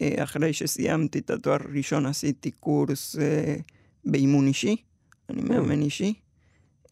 אה, 0.00 0.22
אחרי 0.22 0.52
שסיימתי 0.52 1.18
את 1.18 1.30
התואר 1.30 1.56
הראשון 1.64 2.06
עשיתי 2.06 2.50
קורס 2.50 3.16
אה, 3.18 3.56
באימון 4.04 4.46
אישי, 4.46 4.76
אני 5.30 5.42
מאמן 5.42 5.82
אישי. 5.82 6.14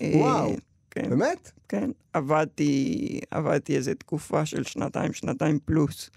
אה, 0.00 0.12
וואו. 0.14 0.56
כן. 0.90 1.10
באמת? 1.10 1.50
כן, 1.68 1.90
עבדתי, 2.12 3.20
עבדתי 3.30 3.76
איזה 3.76 3.94
תקופה 3.94 4.46
של 4.46 4.64
שנתיים, 4.64 5.12
שנתיים 5.12 5.58
פלוס 5.64 6.10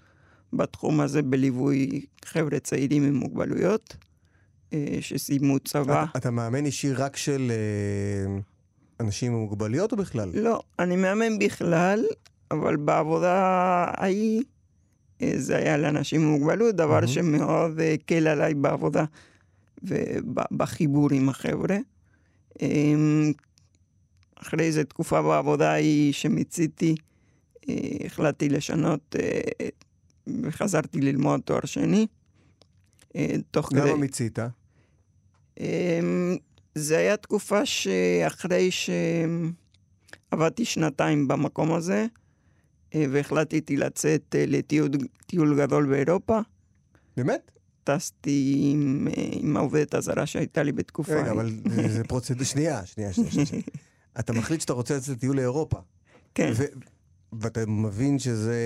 בתחום 0.52 1.00
הזה 1.00 1.22
בליווי 1.22 2.04
חבר'ה 2.24 2.58
צעירים 2.58 3.04
עם 3.04 3.14
מוגבלויות, 3.14 3.96
אה, 4.72 4.98
שסיימו 5.00 5.58
צבא. 5.58 6.04
אתה, 6.04 6.18
אתה 6.18 6.30
מאמן 6.30 6.66
אישי 6.66 6.92
רק 6.92 7.16
של 7.16 7.50
אה, 7.50 8.40
אנשים 9.00 9.32
עם 9.32 9.38
מוגבלויות 9.38 9.92
או 9.92 9.96
בכלל? 9.96 10.30
לא, 10.34 10.62
אני 10.78 10.96
מאמן 10.96 11.38
בכלל, 11.38 12.04
אבל 12.50 12.76
בעבודה 12.76 13.34
ההיא 13.88 14.42
אה, 15.22 15.32
זה 15.36 15.56
היה 15.56 15.76
לאנשים 15.76 16.20
עם 16.20 16.28
מוגבלות, 16.28 16.74
דבר 16.74 16.94
מהמם. 16.94 17.06
שמאוד 17.06 17.80
הקל 17.94 18.26
עליי 18.26 18.54
בעבודה 18.54 19.04
ובחיבור 19.82 21.08
עם 21.12 21.28
החבר'ה. 21.28 21.76
אמ, 22.62 23.32
אחרי 24.34 24.64
איזה 24.64 24.84
תקופה 24.84 25.22
בעבודה 25.22 25.72
ההיא 25.72 26.12
שמיציתי, 26.12 26.94
החלטתי 28.06 28.48
לשנות 28.48 29.16
אה, 29.18 29.68
וחזרתי 30.42 31.00
ללמוד 31.00 31.40
תואר 31.40 31.64
שני. 31.64 32.06
אה, 33.16 33.34
תוך 33.50 33.66
כדי... 33.66 33.80
למה 33.80 33.94
מיצית? 33.96 34.38
אמ, 35.60 36.36
זה 36.74 36.98
היה 36.98 37.16
תקופה 37.16 37.66
שאחרי 37.66 38.70
שעבדתי 40.30 40.64
שנתיים 40.64 41.28
במקום 41.28 41.72
הזה, 41.72 42.06
אה, 42.94 43.04
והחלטתי 43.10 43.76
לצאת 43.76 44.34
אה, 44.38 44.44
לטיול 44.46 44.88
טיול 45.26 45.58
גדול 45.60 45.86
באירופה. 45.86 46.40
באמת? 47.16 47.50
טסתי 47.84 48.60
עם, 48.72 49.08
עם 49.32 49.56
העובדת 49.56 49.94
הזרה 49.94 50.26
שהייתה 50.26 50.62
לי 50.62 50.72
בתקופה. 50.72 51.14
רגע. 51.14 51.30
אבל 51.30 51.50
זה- 51.88 52.04
פרוצדורה, 52.08 52.44
שנייה, 52.44 52.86
שנייה, 52.86 53.12
שנייה. 53.12 53.46
אתה 54.18 54.32
מחליט 54.32 54.60
שאתה 54.60 54.72
רוצה 54.72 54.96
לצאת 54.96 55.16
לטיול 55.16 55.36
לאירופה. 55.36 55.78
כן, 56.34 56.52
ואתה 57.40 57.60
מבין 57.66 58.18
שזה 58.18 58.56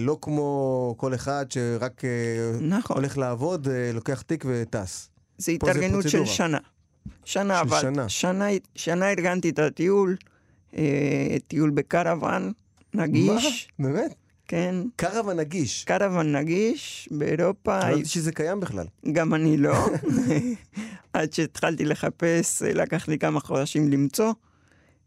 לא 0.00 0.18
כמו 0.20 0.94
כל 0.98 1.14
אחד 1.14 1.46
שרק 1.50 2.04
אה, 2.04 2.10
נכון. 2.60 2.96
הולך 2.96 3.18
לעבוד, 3.18 3.68
אה, 3.68 3.90
לוקח 3.94 4.22
תיק 4.22 4.44
וטס. 4.48 5.10
זה 5.38 5.52
התארגנות 5.52 6.08
של. 6.08 6.24
שנה. 6.24 6.58
שנה, 7.24 7.54
של 7.54 7.60
אבל 7.60 7.80
שנה. 7.80 8.08
שנה, 8.08 8.46
שנה 8.74 9.10
ארגנתי 9.10 9.48
את 9.48 9.58
הטיול, 9.58 10.16
אה, 10.76 11.36
טיול 11.48 11.70
בקרוון 11.70 12.52
נגיש, 12.94 13.68
מה? 13.78 13.88
באמת? 13.88 14.14
כן, 14.48 14.74
קרוון 14.96 15.36
נגיש. 15.36 15.84
קרוון 15.84 16.36
נגיש 16.36 17.08
באירופה. 17.10 17.78
לא 17.80 17.94
ידעתי 17.94 18.08
שזה 18.08 18.32
קיים 18.32 18.60
בכלל. 18.60 18.86
גם 19.12 19.34
אני 19.34 19.56
לא. 19.56 19.86
עד 21.12 21.32
שהתחלתי 21.32 21.84
לחפש, 21.84 22.62
אה, 22.62 22.72
לקח 22.72 23.08
לי 23.08 23.18
כמה 23.18 23.40
חודשים 23.40 23.88
למצוא. 23.88 24.32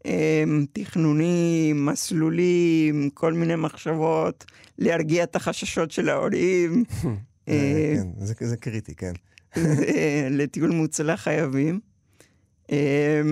אמ, 0.06 0.66
תכנונים, 0.72 1.86
מסלולים, 1.86 3.10
כל 3.14 3.32
מיני 3.32 3.56
מחשבות, 3.56 4.44
להרגיע 4.78 5.24
את 5.24 5.36
החששות 5.36 5.90
של 5.90 6.08
ההורים. 6.08 6.84
אה, 7.48 7.94
כן, 7.96 8.24
זה, 8.24 8.34
זה 8.40 8.56
קריטי, 8.56 8.94
כן. 8.94 9.12
לטיול 10.30 10.70
מוצלח 10.70 11.20
חייבים. 11.20 11.80
אה, 12.72 13.22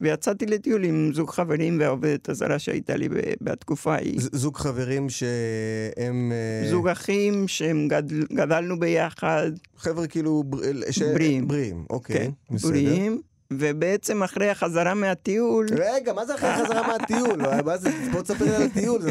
ויצאתי 0.00 0.46
לטיול 0.46 0.84
עם 0.84 1.10
זוג 1.14 1.30
חברים 1.30 1.80
והעובדת 1.80 2.28
הזרה 2.28 2.58
שהייתה 2.58 2.96
לי 2.96 3.08
בתקופה 3.40 3.94
ההיא. 3.94 4.20
זוג 4.32 4.56
חברים 4.56 5.10
שהם... 5.10 6.32
אה, 6.32 6.70
זוג 6.70 6.88
אחים 6.88 7.48
שגדלנו 7.48 8.80
ביחד, 8.80 9.50
חבר'ה 9.76 10.06
כאילו... 10.06 10.44
ש... 10.90 11.02
בריאים. 11.02 11.48
בריאים, 11.48 11.84
אוקיי. 11.90 12.16
כן, 12.16 12.30
בסדר. 12.50 12.70
בריאים, 12.70 13.20
ובעצם 13.58 14.22
אחרי 14.22 14.50
החזרה 14.50 14.94
מהטיול, 14.94 15.66
רגע, 15.76 16.12
מה 16.12 16.26
זה 16.26 16.34
אחרי 16.34 16.50
חזרה 16.64 16.86
מהטיול? 16.86 17.42
מה 17.66 17.76
זה? 17.76 17.90
בוא 18.12 18.22
תספר 18.22 18.44
לי 18.44 18.54
על 18.54 18.62
הטיול. 18.62 19.02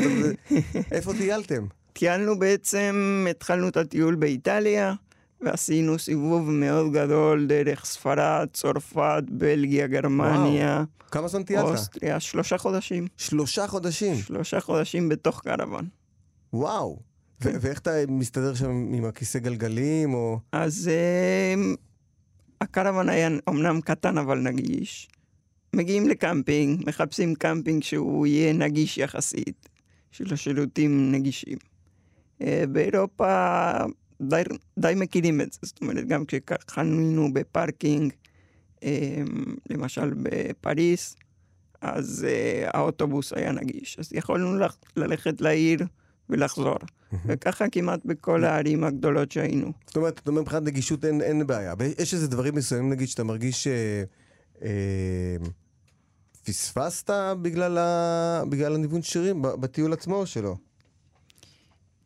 איפה 0.92 1.14
טיילתם? 1.14 1.66
טיילנו 1.94 2.40
בעצם, 2.40 3.26
התחלנו 3.30 3.68
את 3.68 3.78
הטיול 3.78 4.16
באיטליה, 4.16 4.94
ועשינו 5.42 6.00
סיבוב 6.00 6.52
מאוד 6.52 6.92
גדול 6.94 7.46
דרך 7.48 7.86
ספרד, 7.86 8.48
צרפת, 8.54 9.24
בלגיה, 9.30 9.88
גרמניה, 9.88 10.84
כמה 11.12 11.28
זמן 11.28 11.44
טיילת? 11.44 11.64
אוסטריה, 11.64 12.20
שלושה 12.20 12.58
חודשים. 12.58 13.08
שלושה 13.18 13.68
חודשים. 13.68 14.16
שלושה 14.16 14.60
חודשים 14.60 15.10
בתוך 15.10 15.42
קרוון. 15.42 15.88
וואו. 16.54 17.00
ואיך 17.42 17.80
אתה 17.80 17.92
מסתדר 18.08 18.54
שם 18.54 18.70
עם 18.94 19.06
הכיסא 19.06 19.40
גלגלים, 19.40 20.14
או... 20.14 20.40
אז 20.52 20.90
אה, 20.94 21.64
הקרוון 22.62 23.10
היה 23.10 23.30
אמנם 23.50 23.82
קטן 23.82 24.18
אבל 24.18 24.40
נגיש. 24.40 25.10
מגיעים 25.76 26.10
לקמפינג, 26.10 26.84
מחפשים 26.88 27.36
קמפינג 27.36 27.84
שהוא 27.84 28.28
יהיה 28.28 28.54
נגיש 28.54 28.98
יחסית, 28.98 29.70
של 30.12 30.34
השירותים 30.34 31.12
נגישים. 31.12 31.58
אה, 32.42 32.64
באירופה 32.72 33.72
די, 34.22 34.42
די 34.80 34.94
מכירים 34.96 35.42
את 35.42 35.54
זה, 35.54 35.60
זאת 35.64 35.82
אומרת, 35.82 36.08
גם 36.08 36.24
כשחנינו 36.28 37.34
ב 37.34 37.43
parking, 37.43 38.14
אה, 38.84 39.22
למשל 39.70 40.14
בפריס, 40.14 41.16
אז 41.82 42.28
אה, 42.30 42.70
האוטובוס 42.74 43.34
היה 43.34 43.52
נגיש, 43.52 44.00
אז 44.00 44.14
יכולנו 44.14 44.68
ללכת 44.96 45.42
לעיר 45.42 45.80
ולחזור. 46.32 46.76
וככה 47.26 47.70
כמעט 47.70 48.00
בכל 48.06 48.44
הערים 48.44 48.84
הגדולות 48.84 49.32
שהיינו. 49.32 49.72
זאת 49.88 49.96
אומרת, 49.96 50.20
אתה 50.20 50.30
אומר, 50.30 50.42
מבחינת 50.42 50.64
נגישות 50.64 51.06
אין, 51.06 51.22
אין 51.22 51.48
בעיה. 51.48 51.72
אבל 51.72 51.86
יש 52.00 52.14
איזה 52.14 52.28
דברים 52.28 52.56
מסוימים, 52.56 52.90
נגיד, 52.90 53.08
שאתה 53.08 53.24
מרגיש 53.24 53.64
ש... 53.64 53.68
אה, 54.64 55.36
בגלל, 57.42 57.78
ה... 57.78 58.44
בגלל 58.50 58.76
הניוון 58.76 59.02
שרירים 59.02 59.42
ב- 59.42 59.48
בטיול 59.48 59.94
עצמו 59.94 60.16
או 60.16 60.26
שלא? 60.26 60.56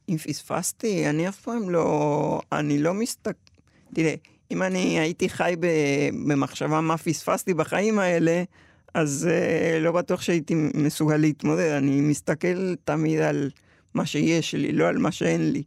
אם 0.10 0.18
פספסתי, 0.18 1.10
אני 1.10 1.30
אף 1.30 1.42
פעם 1.42 1.70
לא... 1.70 2.42
אני 2.52 2.80
לא 2.80 2.94
מסתכל... 2.94 3.32
תראה, 3.94 4.16
אם 4.52 4.64
אני 4.64 5.00
הייתי 5.00 5.30
חי 5.30 5.56
ב... 5.60 5.68
במחשבה 6.28 6.82
מה 6.82 6.98
פספסתי 6.98 7.54
בחיים 7.54 8.00
האלה, 8.00 8.44
אז 8.94 9.28
uh, 9.30 9.80
לא 9.80 9.92
בטוח 9.92 10.22
שהייתי 10.22 10.56
מסוגל 10.74 11.18
להתמודד. 11.18 11.72
אני 11.72 12.02
מסתכל 12.02 12.76
תמיד 12.84 13.20
על 13.20 13.50
מה 13.96 14.06
שיש 14.06 14.56
לי, 14.56 14.72
לא 14.72 14.88
על 14.88 14.98
מה 14.98 15.12
שאין 15.12 15.52
לי. 15.52 15.64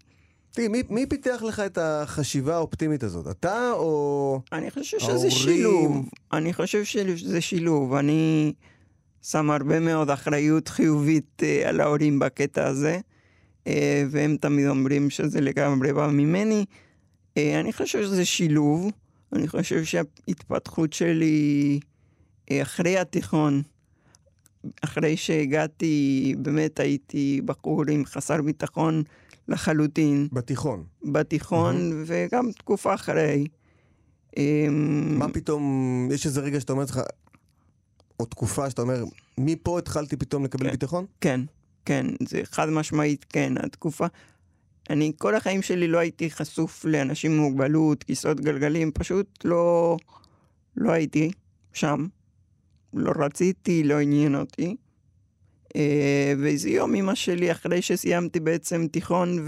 תראי, 0.50 0.68
מי, 0.68 0.82
מי 0.90 1.06
פיתח 1.06 1.42
לך 1.48 1.60
את 1.60 1.78
החשיבה 1.80 2.54
האופטימית 2.54 3.02
הזאת? 3.02 3.28
אתה 3.28 3.70
או... 3.72 4.40
אני 4.52 4.70
חושב 4.70 4.98
שזה 4.98 5.10
ההורים- 5.12 5.30
שילוב. 5.30 6.08
אני 6.32 6.52
חושב 6.52 6.84
שזה 6.84 7.40
שילוב. 7.40 7.94
אני 7.94 8.52
שם 9.22 9.50
הרבה 9.50 9.80
מאוד 9.80 10.10
אחריות 10.10 10.68
חיובית 10.68 11.42
uh, 11.42 11.68
על 11.68 11.80
ההורים 11.80 12.18
בקטע 12.18 12.66
הזה, 12.66 12.98
uh, 13.64 13.68
והם 14.10 14.36
תמיד 14.40 14.66
אומרים 14.66 15.10
שזה 15.10 15.40
לגמרי 15.40 15.92
בא 15.92 16.06
ממני. 16.06 16.64
Uh, 17.34 17.40
אני 17.60 17.72
חושב 17.72 18.02
שזה 18.02 18.24
שילוב. 18.24 18.90
אני 19.32 19.48
חושב 19.48 19.84
שההתפתחות 19.84 20.92
שלי 20.92 21.80
uh, 22.50 22.52
אחרי 22.62 22.98
התיכון, 22.98 23.62
אחרי 24.84 25.16
שהגעתי, 25.16 26.34
באמת 26.38 26.80
הייתי 26.80 27.40
בחור 27.44 27.82
עם 27.90 28.04
חסר 28.04 28.42
ביטחון 28.42 29.02
לחלוטין. 29.48 30.28
בתיכון. 30.32 30.84
בתיכון 31.04 32.04
וגם 32.06 32.52
תקופה 32.52 32.94
אחרי. 32.94 33.46
אמ, 34.36 35.14
מה 35.18 35.28
פתאום, 35.28 36.08
יש 36.12 36.26
איזה 36.26 36.40
רגע 36.40 36.60
שאתה 36.60 36.72
אומר 36.72 36.84
לך, 36.84 37.00
או 38.20 38.24
תקופה 38.24 38.70
שאתה 38.70 38.82
אומר, 38.82 39.04
מפה 39.38 39.78
התחלתי 39.78 40.16
פתאום 40.16 40.44
לקבל 40.44 40.64
כן. 40.64 40.70
ביטחון? 40.70 41.06
כן, 41.20 41.40
כן, 41.84 42.06
זה 42.28 42.40
חד 42.44 42.68
משמעית 42.68 43.24
כן, 43.28 43.52
התקופה. 43.64 44.06
אני 44.90 45.12
כל 45.18 45.34
החיים 45.34 45.62
שלי 45.62 45.88
לא 45.88 45.98
הייתי 45.98 46.30
חשוף 46.30 46.84
לאנשים 46.84 47.32
עם 47.32 47.38
מוגבלות, 47.38 48.02
כיסאות 48.02 48.40
גלגלים, 48.40 48.90
פשוט 48.92 49.44
לא, 49.44 49.96
לא 50.76 50.90
הייתי 50.92 51.30
שם. 51.72 52.06
לא 52.94 53.12
רציתי, 53.16 53.82
לא 53.82 54.00
עניין 54.00 54.34
אותי. 54.34 54.76
אה, 55.76 56.32
ואיזה 56.38 56.70
יום 56.70 56.94
אמא 56.94 57.14
שלי, 57.14 57.52
אחרי 57.52 57.82
שסיימתי 57.82 58.40
בעצם 58.40 58.86
תיכון 58.92 59.46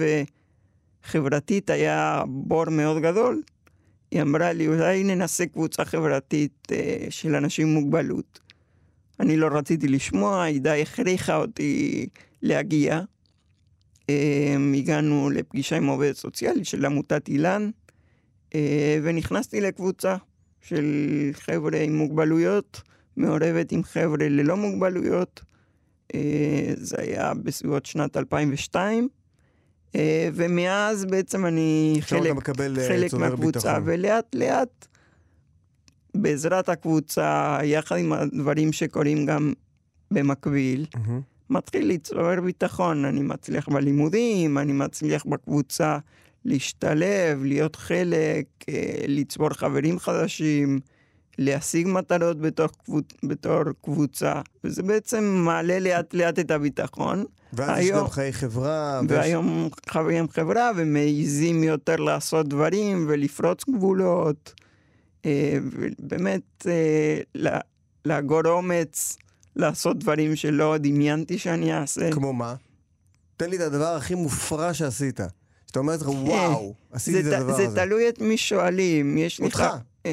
וחברתית 1.04 1.70
היה 1.70 2.22
בור 2.28 2.70
מאוד 2.70 3.02
גדול, 3.02 3.42
היא 4.10 4.22
אמרה 4.22 4.52
לי, 4.52 4.68
אולי 4.68 5.04
ננסה 5.04 5.46
קבוצה 5.46 5.84
חברתית 5.84 6.68
אה, 6.72 7.06
של 7.10 7.34
אנשים 7.34 7.68
עם 7.68 7.74
מוגבלות. 7.74 8.40
אני 9.20 9.36
לא 9.36 9.48
רציתי 9.52 9.88
לשמוע, 9.88 10.42
היא 10.42 10.60
די 10.60 10.82
הכריחה 10.82 11.36
אותי 11.36 12.06
להגיע. 12.42 13.00
אה, 14.10 14.56
הגענו 14.74 15.30
לפגישה 15.30 15.76
עם 15.76 15.86
עובדת 15.86 16.16
סוציאלית 16.16 16.66
של 16.66 16.84
עמותת 16.84 17.28
אילן, 17.28 17.70
ונכנסתי 19.02 19.60
לקבוצה 19.60 20.16
של 20.60 20.84
חבר'ה 21.32 21.80
עם 21.80 21.96
מוגבלויות, 21.96 22.82
מעורבת 23.16 23.72
עם 23.72 23.82
חבר'ה 23.84 24.28
ללא 24.28 24.56
מוגבלויות. 24.56 25.40
אה, 26.14 26.72
זה 26.76 26.96
היה 26.98 27.32
בסביבות 27.34 27.86
שנת 27.86 28.16
2002, 28.16 29.08
אה, 29.94 30.28
ומאז 30.34 31.04
בעצם 31.04 31.46
אני 31.46 31.96
חלק, 32.00 32.26
אה, 32.26 32.88
חלק 32.88 33.12
מהקבוצה, 33.12 33.58
ביטחון. 33.58 33.82
ולאט 33.84 34.34
לאט, 34.34 34.86
בעזרת 36.14 36.68
הקבוצה, 36.68 37.58
יחד 37.64 37.96
עם 37.98 38.12
הדברים 38.12 38.72
שקורים 38.72 39.26
גם 39.26 39.52
במקביל, 40.10 40.86
מהמם. 40.96 41.20
מתחיל 41.50 41.88
לצבור 41.88 42.40
ביטחון. 42.40 43.04
אני 43.04 43.22
מצליח 43.22 43.68
בלימודים, 43.68 44.58
אני 44.58 44.72
מצליח 44.72 45.24
בקבוצה 45.26 45.98
להשתלב, 46.44 47.44
להיות 47.44 47.76
חלק, 47.76 48.46
לצבור 49.08 49.48
חברים 49.48 49.98
חדשים, 49.98 50.80
להשיג 51.44 51.88
מטרות 51.88 52.36
קבוצ... 52.84 53.04
בתור 53.22 53.62
קבוצה, 53.84 54.34
וזה 54.64 54.82
בעצם 54.82 55.24
מעלה 55.24 55.78
לאט 55.78 56.14
לאט 56.14 56.38
את 56.38 56.50
הביטחון. 56.50 57.24
ואז 57.52 57.78
יש 57.78 57.84
היום- 57.86 57.98
גם 58.00 58.08
חיי 58.10 58.32
חברה. 58.32 59.00
ויש- 59.08 59.10
והיום 59.18 59.68
חברים 59.88 60.28
חברה 60.28 60.70
ומעיזים 60.76 61.64
יותר 61.64 61.96
לעשות 61.96 62.48
דברים 62.48 63.06
ולפרוץ 63.08 63.64
גבולות. 63.70 64.54
אה, 65.26 65.58
ובאמת, 65.62 66.66
אה, 66.66 67.50
לאגור 68.04 68.46
אומץ, 68.46 69.16
לעשות 69.56 69.98
דברים 69.98 70.36
שלא 70.36 70.76
דמיינתי 70.78 71.38
שאני 71.38 71.74
אעשה. 71.74 72.10
כמו 72.12 72.32
מה? 72.32 72.54
תן 73.36 73.50
לי 73.50 73.56
את 73.56 73.60
הדבר 73.60 73.96
הכי 73.96 74.14
מופרע 74.14 74.74
שעשית. 74.74 75.20
שאתה 75.66 75.78
אומר 75.78 75.92
לעצמך, 75.92 76.08
וואו, 76.08 76.74
עשיתי 76.92 77.18
את 77.20 77.24
זה, 77.24 77.38
הדבר 77.38 77.56
זה 77.56 77.66
הזה. 77.66 77.76
תלוי 77.76 78.08
את 78.08 78.20
מי 78.20 78.36
שואלים. 78.36 79.18
יש 79.18 79.38
לי, 79.40 79.46
אותך. 79.46 79.60
ח- 79.60 79.78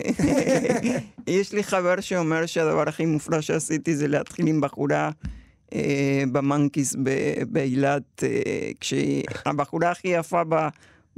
יש 1.27 1.53
לי 1.53 1.63
חבר 1.63 1.99
שאומר 2.01 2.45
שהדבר 2.45 2.89
הכי 2.89 3.05
מופלא 3.05 3.41
שעשיתי 3.41 3.95
זה 3.95 4.07
להתחיל 4.07 4.47
עם 4.47 4.61
בחורה 4.61 5.09
אה, 5.73 6.23
במנקיס 6.31 6.95
באילת, 7.47 8.23
אה, 8.23 8.29
כשהבחורה 8.81 9.91
הכי 9.91 10.07
יפה 10.07 10.41
ב... 10.49 10.55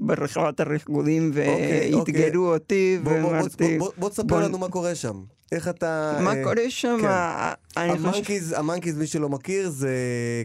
ברחבת 0.02 0.60
הריקודים 0.60 1.30
אוקיי, 1.30 1.96
ואתגרו 1.96 2.54
אותי 2.54 3.00
בוא- 3.04 3.12
בוא- 3.14 3.22
בוא- 3.22 3.32
ואמרתי, 3.32 3.78
בוא- 3.78 3.92
בוא 3.98 4.10
תספר 4.10 4.40
לנו 4.40 4.58
מה 4.58 4.70
קורה 4.70 4.96
שם. 4.96 5.16
איך 5.52 5.68
אתה... 5.68 6.20
מה 6.24 6.36
אה, 6.36 6.44
קורה 6.44 6.70
שם? 6.70 6.98
כן. 7.02 7.08
אה, 7.08 7.54
אני 7.78 7.98
חושב... 7.98 8.06
המנקיז, 8.06 8.56
המנקיז, 8.58 8.98
מי 8.98 9.08
שלא 9.08 9.30
מכיר, 9.30 9.70
זה 9.70 9.94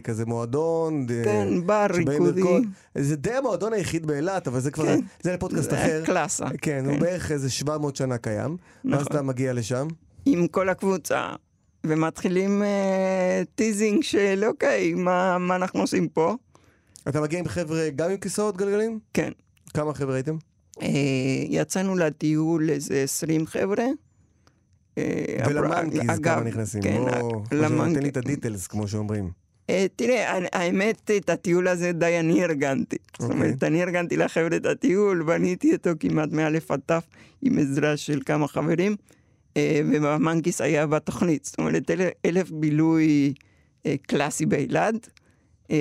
כזה 0.03 0.25
מועדון. 0.25 1.05
אה, 1.09 1.23
כן, 1.23 1.47
בר 1.65 1.87
ריקודי. 1.89 2.41
זה 2.95 3.15
די 3.15 3.33
המועדון 3.33 3.73
היחיד 3.73 4.05
באילת, 4.05 4.47
אבל 4.47 4.59
זה 4.59 4.71
כבר, 4.71 4.85
כן. 4.85 4.99
זה 5.21 5.33
לפודקאסט 5.33 5.69
זה 5.69 5.83
אחר. 5.83 6.03
קלאסה. 6.05 6.45
כן, 6.61 6.85
הוא 6.85 6.99
בערך 6.99 7.31
איזה 7.31 7.49
700 7.49 7.95
שנה 7.95 8.17
קיים. 8.17 8.57
ואז 8.85 9.01
נכון. 9.01 9.07
אתה 9.11 9.21
מגיע 9.21 9.53
לשם. 9.53 9.87
עם 10.25 10.47
כל 10.47 10.69
הקבוצה, 10.69 11.29
ומתחילים 11.83 12.63
אה, 12.63 13.41
teasing 13.55 14.03
של 14.03 14.43
אוקיי, 14.47 14.93
מה, 14.93 15.37
מה 15.37 15.55
אנחנו 15.55 15.81
עושים 15.81 16.07
פה? 16.07 16.35
אתה 17.07 17.21
מגיע 17.21 17.39
עם 17.39 17.47
חבר'ה 17.47 17.89
גם 17.95 18.11
עם 18.11 18.17
כיסאות 18.17 18.57
גלגלים? 18.57 18.99
כן. 19.13 19.31
כמה 19.73 19.93
חבר'ה 19.93 20.15
הייתם? 20.15 20.37
אה, 20.81 20.87
יצאנו 21.49 21.95
לטיול 21.95 22.69
איזה 22.69 23.03
20 23.03 23.47
חבר'ה. 23.47 23.85
אה, 24.97 25.03
ולמנקיז 25.47 26.19
כמה 26.23 26.41
נכנסים. 26.43 26.81
כן, 26.81 26.97
בוא, 27.19 27.41
למנק- 27.51 27.93
תן 27.97 28.03
לי 28.03 28.09
את 28.09 28.17
הדיטלס, 28.17 28.67
כמו 28.67 28.87
שאומרים. 28.87 29.29
אה, 29.69 29.85
תראה, 29.95 30.39
האמת, 30.53 31.11
את 31.17 31.29
הטיול 31.29 31.67
הזה 31.67 31.91
די 31.91 32.19
אני 32.19 32.43
ארגנתי. 32.43 32.95
זאת 33.13 33.21
אוקיי. 33.21 33.35
אומרת, 33.35 33.63
אני 33.63 33.83
ארגנתי 33.83 34.17
לחבר'ה 34.17 34.55
את 34.57 34.65
הטיול, 34.65 35.23
בניתי 35.23 35.73
אותו 35.73 35.89
כמעט 35.99 36.29
מאלף 36.31 36.71
עד 36.71 36.79
תף 36.85 37.03
עם 37.41 37.59
עזרה 37.59 37.97
של 37.97 38.19
כמה 38.25 38.47
חברים, 38.47 38.95
אה, 39.57 39.81
ומנקיס 39.85 40.61
היה 40.61 40.87
בתוכנית. 40.87 41.45
זאת 41.45 41.59
אומרת, 41.59 41.91
אל- 41.91 42.07
אלף 42.25 42.51
בילוי 42.51 43.33
אה, 43.85 43.95
קלאסי 44.07 44.45
באילת, 44.45 45.09
אה, 45.71 45.77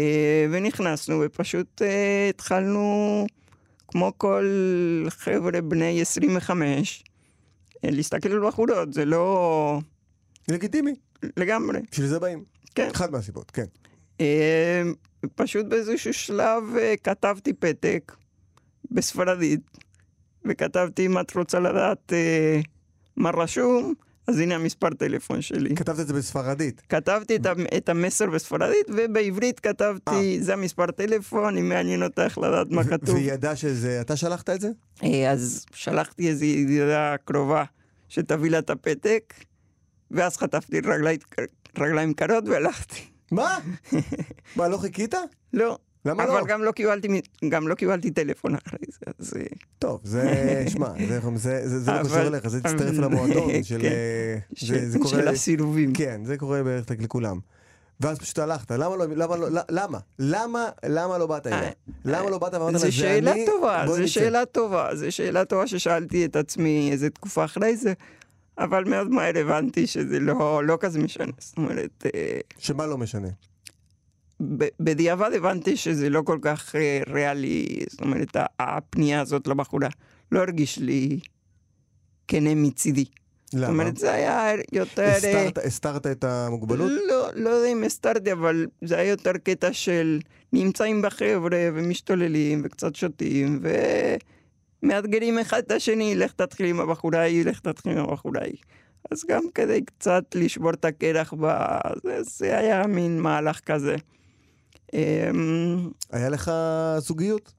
ונכנסנו 0.51 1.21
ופשוט 1.25 1.83
אה, 1.83 2.27
התחלנו, 2.29 3.27
כמו 3.89 4.13
כל 4.19 4.45
חבר'ה 5.09 5.61
בני 5.61 6.01
25, 6.01 7.05
אה, 7.07 7.14
להסתכל 7.91 8.33
על 8.33 8.47
בחורות, 8.47 8.93
זה 8.93 9.05
לא... 9.05 9.81
לגיטימי, 10.49 10.95
לגמרי. 11.37 11.81
בשביל 11.93 12.07
זה 12.07 12.19
באים. 12.19 12.45
כן. 12.75 12.89
אחת 12.95 13.11
מהסיבות, 13.11 13.51
כן. 13.51 13.65
אה, 14.21 14.83
פשוט 15.35 15.67
באיזשהו 15.67 16.13
שלב 16.13 16.63
אה, 16.79 16.95
כתבתי 17.03 17.53
פתק 17.53 18.13
בספרדית, 18.91 19.61
וכתבתי 20.45 21.07
אם 21.07 21.21
את 21.21 21.37
רוצה 21.37 21.61
לדעת 21.61 22.13
אה, 22.13 22.61
מה 23.17 23.31
רשום, 23.31 23.95
אז 24.27 24.39
הנה 24.39 24.55
המספר 24.55 24.91
טלפון 24.91 25.43
שלי. 25.43 25.77
כתבת 25.77 26.01
את 26.01 26.07
זה 26.07 26.15
בספרדית. 26.15 26.83
כתבתי 26.89 27.37
את, 27.37 27.47
את 27.77 27.89
המסר 27.89 28.31
בספרדית, 28.31 28.87
ובעברית 28.89 29.61
כתבתי, 29.61 30.43
זה 30.43 30.53
המספר 30.53 30.91
טלפון, 30.91 31.59
אם 31.59 31.69
מעניין 31.69 32.03
אותך 32.03 32.39
לדעת 32.39 32.71
מה 32.71 32.85
כתוב. 32.85 33.15
והיא 33.15 33.33
ידעה 33.33 33.57
שזה, 33.57 34.01
אתה 34.01 34.17
שלחת 34.17 34.51
את 34.51 34.61
זה? 34.61 34.69
אה, 35.03 35.31
אז 35.31 35.67
שלחתי 35.75 36.29
איזו 36.29 36.45
ידידה 36.45 37.15
קרובה 37.25 37.65
שתביא 38.09 38.51
לה 38.51 38.59
את 38.59 38.71
הפתק, 38.71 39.35
ואז 40.11 40.37
חטפתי 40.37 40.81
רגלי, 40.81 41.17
רגליים 41.79 42.15
קרות 42.15 42.49
והלכתי. 42.49 43.01
מה? 43.31 43.59
מה, 44.57 44.69
לא 44.69 44.77
חיכית? 44.77 45.15
לא. 45.53 45.79
למה 46.05 46.25
אבל 46.25 46.33
לא? 46.41 46.47
גם 46.47 46.63
לא 46.63 46.73
קיבלתי, 46.73 47.09
גם 47.49 47.69
לא 47.69 47.75
קיבלתי 47.75 48.11
טלפון 48.11 48.55
אחרי 48.55 48.79
זה, 48.89 48.99
אז... 49.19 49.35
אה, 49.37 49.43
טוב, 49.79 50.01
זה, 50.05 50.25
שמע, 50.73 50.89
זה, 51.09 51.21
זה, 51.37 51.69
זה, 51.69 51.79
זה 51.81 51.91
לא 51.93 52.01
אבל- 52.01 52.09
קשור 52.09 52.21
אליך, 52.21 52.49
זה 52.49 52.61
תצטרף 52.61 52.81
אבל- 52.99 53.05
למועדון 53.05 53.51
של... 53.63 53.79
כן. 53.83 53.89
אה, 53.89 54.37
זה, 54.59 54.91
זה 54.91 54.99
קורה... 54.99 55.11
של 55.11 55.29
הסירובים. 55.29 55.93
כן, 55.93 56.21
זה 56.25 56.37
קורה 56.37 56.63
בערך 56.63 56.85
לכולם. 57.01 57.39
ואז 58.01 58.19
פשוט 58.19 58.39
הלכת, 58.39 58.71
למה 58.71 58.97
לא, 58.97 59.07
למה 59.07 59.37
לא, 59.37 59.49
למה? 59.71 59.99
למה, 60.19 60.69
למה 60.87 61.19
לא 61.19 61.27
באת 61.27 61.47
אליה? 61.47 61.59
אה, 61.63 61.71
למה 62.05 62.31
לא 62.31 62.39
באת 62.39 62.55
ואמרת 62.55 62.73
לה, 62.73 62.79
זו 62.79 62.93
שאלה 62.93 63.33
אני- 63.33 63.47
טובה, 63.47 63.85
זו 63.87 63.97
נצא." 63.97 64.07
שאלה 64.07 64.47
טובה, 64.47 64.89
זו 64.95 65.13
שאלה 65.13 65.45
טובה 65.45 65.67
ששאלתי 65.67 66.25
את 66.25 66.37
עצמי 66.37 66.89
איזה 66.93 67.11
תקופה 67.11 67.45
אחרי 67.45 67.77
זה, 67.77 67.93
אבל 68.59 68.85
מאוד 68.85 69.11
מהר 69.11 69.39
הבנתי 69.39 69.87
שזה 69.87 70.21
לא, 70.21 70.63
לא 70.65 70.79
כזה 70.81 70.99
משנה. 70.99 71.33
זאת 71.39 71.57
אומרת, 71.57 72.07
שמה 72.59 72.87
לא 72.87 72.99
משנה? 72.99 73.29
בדיעבד 74.81 75.31
הבנתי 75.37 75.77
שזה 75.77 76.11
לא 76.11 76.23
כל 76.23 76.39
כך 76.43 76.77
אה, 76.77 77.01
ריאלי, 77.09 77.67
זאת 77.91 78.01
אומרת, 78.01 78.37
הפנייה 78.61 79.21
הזאת 79.21 79.47
לבחורה 79.47 79.89
לא 80.33 80.41
הרגיש 80.41 80.79
לי 80.79 81.19
כנה 82.29 82.55
מצידי. 82.55 83.05
זאת 83.45 83.55
למה? 83.61 83.69
אומרת, 83.69 83.97
זה 83.97 84.13
היה 84.13 84.51
יותר... 84.73 85.03
אה, 85.03 85.17
הסתרת- 85.17 85.59
הסתרת 85.59 86.07
את 86.07 86.25
המוגבלות? 86.25 86.91
לא, 87.09 87.29
לא 87.35 87.51
יודע 87.51 87.69
אם 87.73 87.85
הסתרתי, 87.85 88.33
אבל 88.33 88.67
זה 88.85 88.97
היה 88.99 89.11
יותר 89.11 89.33
קטע 89.33 89.73
של 89.73 90.21
נמצאים 90.53 91.03
בחבר'ה 91.03 91.59
ומשתוללים 91.75 92.63
וקצת 92.65 92.95
שותים 92.97 93.61
ומאתגרים 94.83 95.39
אחד 95.39 95.59
את 95.59 95.71
השני, 95.71 96.15
לך 96.15 96.33
תתחיל 96.33 96.67
עם 96.67 96.81
הבחורה 96.81 97.19
ההיא, 97.21 97.45
לך 97.45 97.61
תתחיל 97.61 97.93
עם 97.93 98.05
הבחורה 98.05 98.41
ההיא. 98.41 98.57
אז 99.11 99.25
גם 99.29 99.43
כדי 99.55 99.85
קצת 99.85 100.25
לשבור 100.35 100.71
את 100.71 100.85
הקרח, 100.85 101.33
בזה, 101.33 102.23
זה 102.23 102.59
היה 102.59 102.87
מין 102.87 103.21
מהלך 103.21 103.61
כזה. 103.61 103.97
אמ, 104.95 105.91
היה 106.11 106.29
לך 106.29 106.53
זוגיות? 106.99 107.53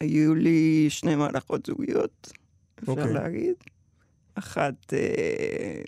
היו 0.00 0.34
לי 0.34 0.86
שני 0.90 1.14
מערכות 1.14 1.66
זוגיות, 1.66 2.32
אפשר 2.78 2.92
אוקיי. 2.92 3.12
להגיד. 3.12 3.54
אחת 4.34 4.92
אה, 4.92 5.82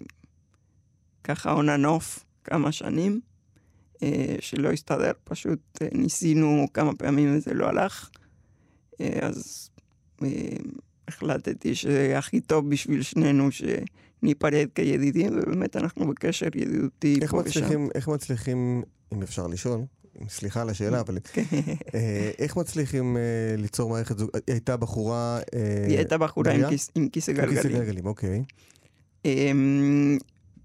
ככה 1.25 1.55
and 1.61 1.85
off 1.85 2.25
כמה 2.44 2.73
שנים, 2.73 3.20
אה, 4.03 4.37
שלא 4.40 4.73
הסתדר, 4.73 5.12
פשוט 5.25 5.61
אה, 5.83 5.88
ניסינו 5.92 6.66
כמה 6.75 6.94
פעמים 6.94 7.37
וזה 7.37 7.55
לא 7.55 7.66
הלך. 7.66 8.11
אה, 9.01 9.18
אז 9.23 9.70
אה, 10.23 10.29
החלטתי 11.09 11.75
שהכי 11.75 12.40
טוב 12.40 12.70
בשביל 12.70 13.03
שנינו 13.03 13.49
שניפרד 13.51 14.68
כידידים, 14.75 15.33
ובאמת 15.33 15.77
אנחנו 15.77 16.07
בקשר 16.07 16.47
ידידותי 16.47 17.27
פה 17.31 17.42
ושם. 17.44 17.87
איך 17.94 18.09
מצליחים, 18.09 18.83
אם 19.12 19.23
אפשר 19.23 19.47
לשאול, 19.47 19.81
סליחה 20.29 20.61
על 20.61 20.68
השאלה, 20.68 21.00
אבל 21.00 21.18
אה, 21.94 22.31
איך 22.38 22.57
מצליחים 22.57 23.16
אה, 23.16 23.22
ליצור 23.59 23.90
מערכת 23.90 24.18
זוג, 24.18 24.31
היא 24.35 24.42
הייתה 24.55 24.77
בחורה... 24.77 25.40
אה, 25.55 25.85
היא 25.88 25.96
הייתה 25.96 26.18
בחורה 26.18 26.53
עם 26.53 26.68
כיסא 26.68 26.92
עם 26.94 27.09
כיסא 27.09 27.33
גלגלים. 27.33 27.79
גלגלים, 27.79 28.07
אוקיי. 28.07 28.44
אמ, 29.24 30.18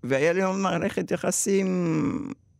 והיה 0.03 0.33
לי 0.33 0.41
מערכת 0.57 1.11
יחסים 1.11 1.67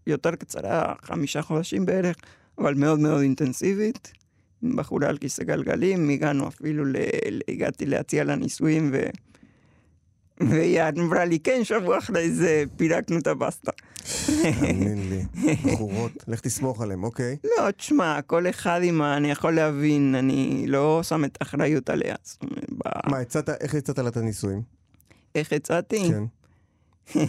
יותר 0.07 0.35
קצרה, 0.35 0.93
חמישה 1.01 1.41
חודשים 1.41 1.85
בערך, 1.85 2.15
אבל 2.57 2.73
מאוד 2.73 2.99
מאוד 2.99 3.21
אינטנסיבית. 3.21 4.11
עם 4.63 4.75
בחורה 4.75 5.07
על 5.07 5.17
כיסא 5.17 5.43
גלגלים, 5.43 6.09
הגענו 6.09 6.47
אפילו. 6.47 6.85
ל- 6.85 6.95
הגעתי 7.47 7.85
להציע 7.85 8.23
לה 8.23 8.35
נישואים, 8.35 8.89
ו... 8.93 9.09
והיא 10.39 10.81
אמרה 10.97 11.25
לי, 11.25 11.39
כן, 11.39 11.63
שבוע 11.63 11.97
אחרי 11.97 12.31
זה 12.31 12.63
פירקנו 12.77 13.17
את 13.17 13.27
הבסטה. 13.27 13.71
תאמין 14.59 15.09
לי, 15.09 15.23
בחורות, 15.65 16.11
לך 16.27 16.39
תסמוך 16.39 16.81
עליהם, 16.81 17.03
אוקיי. 17.03 17.37
לא, 17.43 17.71
תשמע, 17.71 18.21
כל 18.21 18.49
אחד 18.49 18.79
עם 18.83 19.01
ה... 19.01 19.17
אני 19.17 19.31
יכול 19.31 19.55
להבין, 19.55 20.15
אני 20.15 20.63
לא 20.67 20.99
שם 21.03 21.25
את 21.25 21.37
האחריות 21.41 21.89
עליה. 21.89 22.15
מה, 23.07 23.17
הצעת, 23.19 23.49
איך 23.49 23.75
הצעת 23.75 23.99
לה 23.99 24.09
את 24.09 24.17
הנישואים? 24.17 24.61
איך 25.35 25.53
הצעתי? 25.53 26.11
כן. 26.11 26.23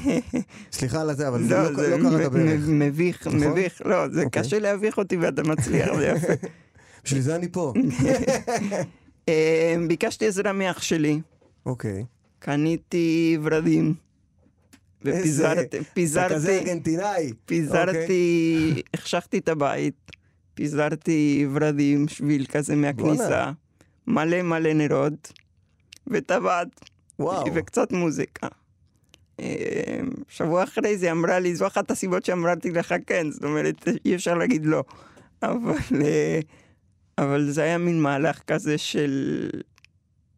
סליחה 0.72 1.00
על 1.00 1.14
זה, 1.16 1.28
אבל 1.28 1.40
לא, 1.40 1.62
לא 1.62 1.74
זה 1.76 1.96
לא 1.96 2.10
קראת 2.10 2.32
מ- 2.32 2.34
בערך. 2.34 2.60
מביך, 2.68 3.26
נכון? 3.26 3.40
מביך, 3.40 3.82
לא, 3.84 4.08
זה 4.08 4.22
אוקיי. 4.22 4.42
קשה 4.42 4.58
להביך 4.58 4.98
אותי 4.98 5.16
ואתה 5.16 5.42
מצליח, 5.42 5.96
זה 5.96 6.06
יפה. 6.06 6.32
בשביל 7.04 7.20
זה 7.20 7.36
אני 7.36 7.48
פה. 7.52 7.72
אה, 9.28 9.74
ביקשתי 9.88 10.26
עזרה 10.26 10.52
מאח 10.52 10.82
שלי, 10.82 11.20
אוקיי. 11.66 12.04
קניתי 12.38 13.38
ורדים. 13.42 13.94
ופיזרתי, 15.04 15.60
אתה 15.60 15.78
כזה 15.78 15.84
פיזרתי, 15.94 16.58
ארגנטינאי. 16.58 17.32
פיזרתי, 17.46 18.82
החשכתי 18.94 19.38
את 19.38 19.48
הבית, 19.48 20.10
פיזרתי 20.54 21.46
ורדים, 21.52 22.08
שביל 22.08 22.46
כזה 22.46 22.76
מהכניסה, 22.76 23.52
מלא 24.06 24.42
מלא 24.42 24.72
נרות, 24.72 25.32
וטבעת. 26.06 26.90
וקצת 27.54 27.92
מוזיקה. 27.92 28.48
אה, 29.40 30.00
שבוע 30.28 30.64
אחרי 30.64 30.98
זה 30.98 31.10
אמרה 31.10 31.38
לי, 31.38 31.54
זו 31.54 31.66
אחת 31.66 31.90
הסיבות 31.90 32.24
שאמרתי 32.24 32.70
לך 32.70 32.94
כן, 33.06 33.30
זאת 33.30 33.44
אומרת, 33.44 33.88
אי 34.04 34.14
אפשר 34.14 34.34
להגיד 34.34 34.66
לא. 34.66 34.84
אבל, 35.42 36.02
אה, 36.04 36.40
אבל 37.18 37.50
זה 37.50 37.62
היה 37.62 37.78
מין 37.78 38.00
מהלך 38.00 38.42
כזה 38.46 38.78
של 38.78 39.48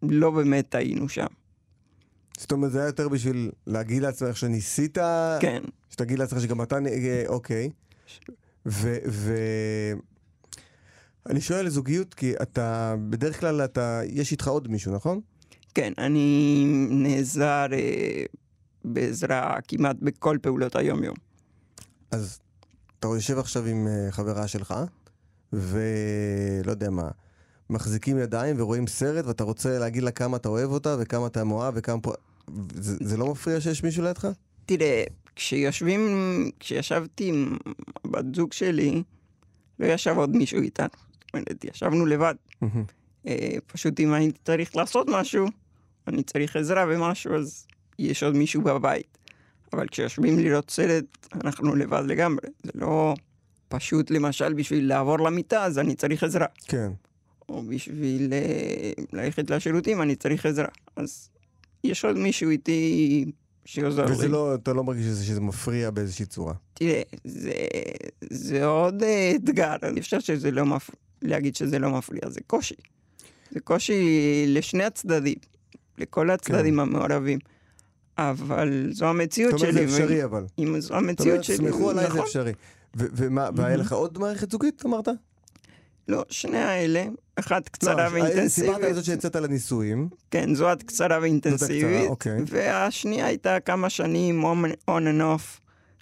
לא 0.02 0.30
באמת 0.30 0.74
היינו 0.74 1.08
שם. 1.08 1.26
זאת 2.38 2.52
אומרת, 2.52 2.72
זה 2.72 2.78
היה 2.78 2.86
יותר 2.86 3.08
בשביל 3.08 3.50
להגיד 3.66 4.02
לעצמך 4.02 4.36
שניסית, 4.36 4.98
כן. 5.40 5.62
שתגיד 5.90 6.18
לעצמך 6.18 6.40
שגם 6.40 6.62
אתה, 6.62 6.80
נ- 6.80 6.86
אה, 6.86 7.24
אוקיי. 7.28 7.70
ו... 8.66 8.96
ו... 9.08 9.34
אני 11.30 11.40
שואל 11.40 11.66
לזוגיות, 11.66 12.14
כי 12.14 12.34
אתה, 12.42 12.94
בדרך 13.10 13.40
כלל 13.40 13.64
אתה, 13.64 14.00
יש 14.06 14.32
איתך 14.32 14.48
עוד 14.48 14.68
מישהו, 14.68 14.94
נכון? 14.94 15.20
כן, 15.74 15.92
אני 15.98 16.64
נעזר 16.90 17.66
אה, 17.72 18.24
בעזרה 18.84 19.56
כמעט 19.68 19.96
בכל 20.02 20.38
פעולות 20.42 20.76
היום-יום. 20.76 21.14
אז 22.10 22.38
אתה 22.98 23.08
יושב 23.08 23.38
עכשיו 23.38 23.66
עם 23.66 23.86
אה, 23.88 24.08
חברה 24.10 24.48
שלך, 24.48 24.74
ולא 25.52 26.70
יודע 26.70 26.90
מה, 26.90 27.08
מחזיקים 27.70 28.18
ידיים 28.18 28.56
ורואים 28.58 28.86
סרט, 28.86 29.26
ואתה 29.26 29.44
רוצה 29.44 29.78
להגיד 29.78 30.02
לה 30.02 30.10
כמה 30.10 30.36
אתה 30.36 30.48
אוהב 30.48 30.70
אותה, 30.70 30.96
וכמה 31.00 31.26
אתה 31.26 31.44
מאוהב, 31.44 31.74
וכמה 31.76 32.00
פה... 32.00 32.12
זה, 32.74 32.96
זה 33.00 33.16
לא 33.16 33.26
מפריע 33.32 33.60
שיש 33.60 33.82
מישהו 33.82 34.02
לידך? 34.04 34.28
תראה, 34.66 35.04
כשיושבים, 35.36 36.00
כשישבתי 36.60 37.28
עם 37.28 37.56
בת 38.06 38.34
זוג 38.34 38.52
שלי, 38.52 39.02
לא 39.80 39.86
ישב 39.86 40.14
עוד 40.16 40.36
מישהו 40.36 40.60
איתנו. 40.60 40.88
זאת 41.20 41.30
אומרת, 41.34 41.64
ישבנו 41.64 42.06
לבד. 42.06 42.34
אה, 43.26 43.56
פשוט 43.66 44.00
אם 44.00 44.12
הייתי 44.12 44.38
צריך 44.44 44.76
לעשות 44.76 45.06
משהו, 45.10 45.46
אני 46.08 46.22
צריך 46.22 46.56
עזרה 46.56 46.86
במשהו, 46.86 47.34
אז 47.34 47.66
יש 47.98 48.22
עוד 48.22 48.36
מישהו 48.36 48.62
בבית. 48.62 49.18
אבל 49.72 49.86
כשיושבים 49.90 50.38
לראות 50.38 50.70
סרט, 50.70 51.04
אנחנו 51.44 51.74
לבד 51.74 52.02
לגמרי. 52.06 52.46
זה 52.62 52.70
לא 52.74 53.14
פשוט, 53.68 54.10
למשל, 54.10 54.52
בשביל 54.52 54.88
לעבור 54.88 55.18
למיטה, 55.18 55.64
אז 55.64 55.78
אני 55.78 55.94
צריך 55.94 56.22
עזרה. 56.22 56.46
כן. 56.64 56.92
או 57.48 57.62
בשביל 57.62 58.32
אה, 58.32 58.92
ללכת 59.12 59.50
לשירותים, 59.50 60.02
אני 60.02 60.16
צריך 60.16 60.46
עזרה. 60.46 60.68
אז 60.96 61.28
יש 61.84 62.04
עוד 62.04 62.16
מישהו 62.16 62.50
איתי 62.50 63.24
שעוזר 63.64 64.04
לי. 64.04 64.12
וזה 64.12 64.28
לא, 64.28 64.54
אתה 64.54 64.72
לא 64.72 64.84
מרגיש 64.84 65.04
שזה, 65.06 65.24
שזה 65.24 65.40
מפריע 65.40 65.90
באיזושהי 65.90 66.26
צורה. 66.26 66.54
תראה, 66.74 67.02
זה, 67.24 67.52
זה 68.30 68.64
עוד 68.64 69.02
אה, 69.02 69.32
אתגר, 69.36 69.76
אני 69.82 70.02
חושב 70.02 70.20
שזה 70.20 70.50
לא 70.50 70.66
מפריע, 70.66 70.96
להגיד 71.22 71.56
שזה 71.56 71.78
לא 71.78 71.90
מפריע, 71.90 72.20
זה 72.28 72.40
קושי. 72.46 72.74
זה 73.50 73.60
קושי 73.60 74.04
לשני 74.48 74.84
הצדדים, 74.84 75.38
לכל 75.98 76.30
הצדדים 76.30 76.74
כן. 76.74 76.80
המעורבים. 76.80 77.38
אבל 78.18 78.88
זו 78.92 79.06
המציאות 79.06 79.50
זאת 79.50 79.60
שלי. 79.60 79.70
אומרת, 79.70 79.88
זה 79.90 80.02
אפשרי 80.02 80.24
אבל. 80.24 80.44
אם 80.58 80.74
זו 80.74 80.80
זאת 80.80 80.96
המציאות 80.96 81.44
שלי, 81.44 81.56
סמכו 81.56 81.90
עליי, 81.90 82.04
זה 82.04 82.08
נכון. 82.08 82.20
אפשרי. 82.20 82.52
ומה, 82.94 83.48
והיה 83.56 83.76
לך 83.76 83.92
עוד 83.92 84.18
מערכת 84.18 84.50
זוגית, 84.50 84.82
אמרת? 84.86 85.08
לא, 86.08 86.24
שני 86.30 86.58
האלה, 86.58 87.04
אחת 87.36 87.62
לא, 87.66 87.70
קצרה 87.70 87.94
סיפרת 87.94 88.12
על 88.12 88.22
ואינטנסיבית, 88.22 88.94
זאת 88.94 89.04
שיצאת 89.04 89.36
לנישואים. 89.36 90.08
כן, 90.30 90.54
זו 90.54 90.72
את 90.72 90.82
קצרה 90.82 91.18
ואינטנסיבית, 91.22 92.08
אוקיי. 92.08 92.38
והשנייה 92.46 93.26
הייתה 93.26 93.60
כמה 93.60 93.90
שנים 93.90 94.44
on 94.90 95.02
and 95.02 95.20
off, 95.20 95.60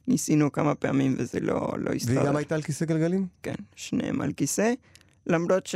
ניסינו 0.09 0.53
כמה 0.53 0.75
פעמים 0.75 1.15
וזה 1.19 1.41
לא, 1.41 1.73
לא 1.79 1.89
והיא 1.89 1.97
הסתדר. 2.01 2.27
גם 2.27 2.37
הייתה 2.37 2.55
על 2.55 2.63
כיסא 2.63 2.85
גלגלים? 2.85 3.27
כן, 3.43 3.55
שניהם 3.77 4.21
על 4.21 4.33
כיסא, 4.33 4.73
למרות 5.27 5.67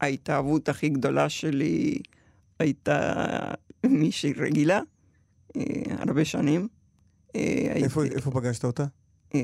שההתאהבות 0.00 0.68
הכי 0.68 0.88
גדולה 0.88 1.28
שלי 1.28 1.98
הייתה 2.58 3.24
מישהי 3.84 4.32
רגילה, 4.32 4.80
אה, 5.56 5.62
הרבה 5.98 6.24
שנים. 6.24 6.68
אה, 7.36 7.40
איפה, 7.74 8.02
הייתי- 8.02 8.16
איפה 8.16 8.30
פגשת 8.30 8.64
אותה? 8.64 8.84
אה, 9.34 9.40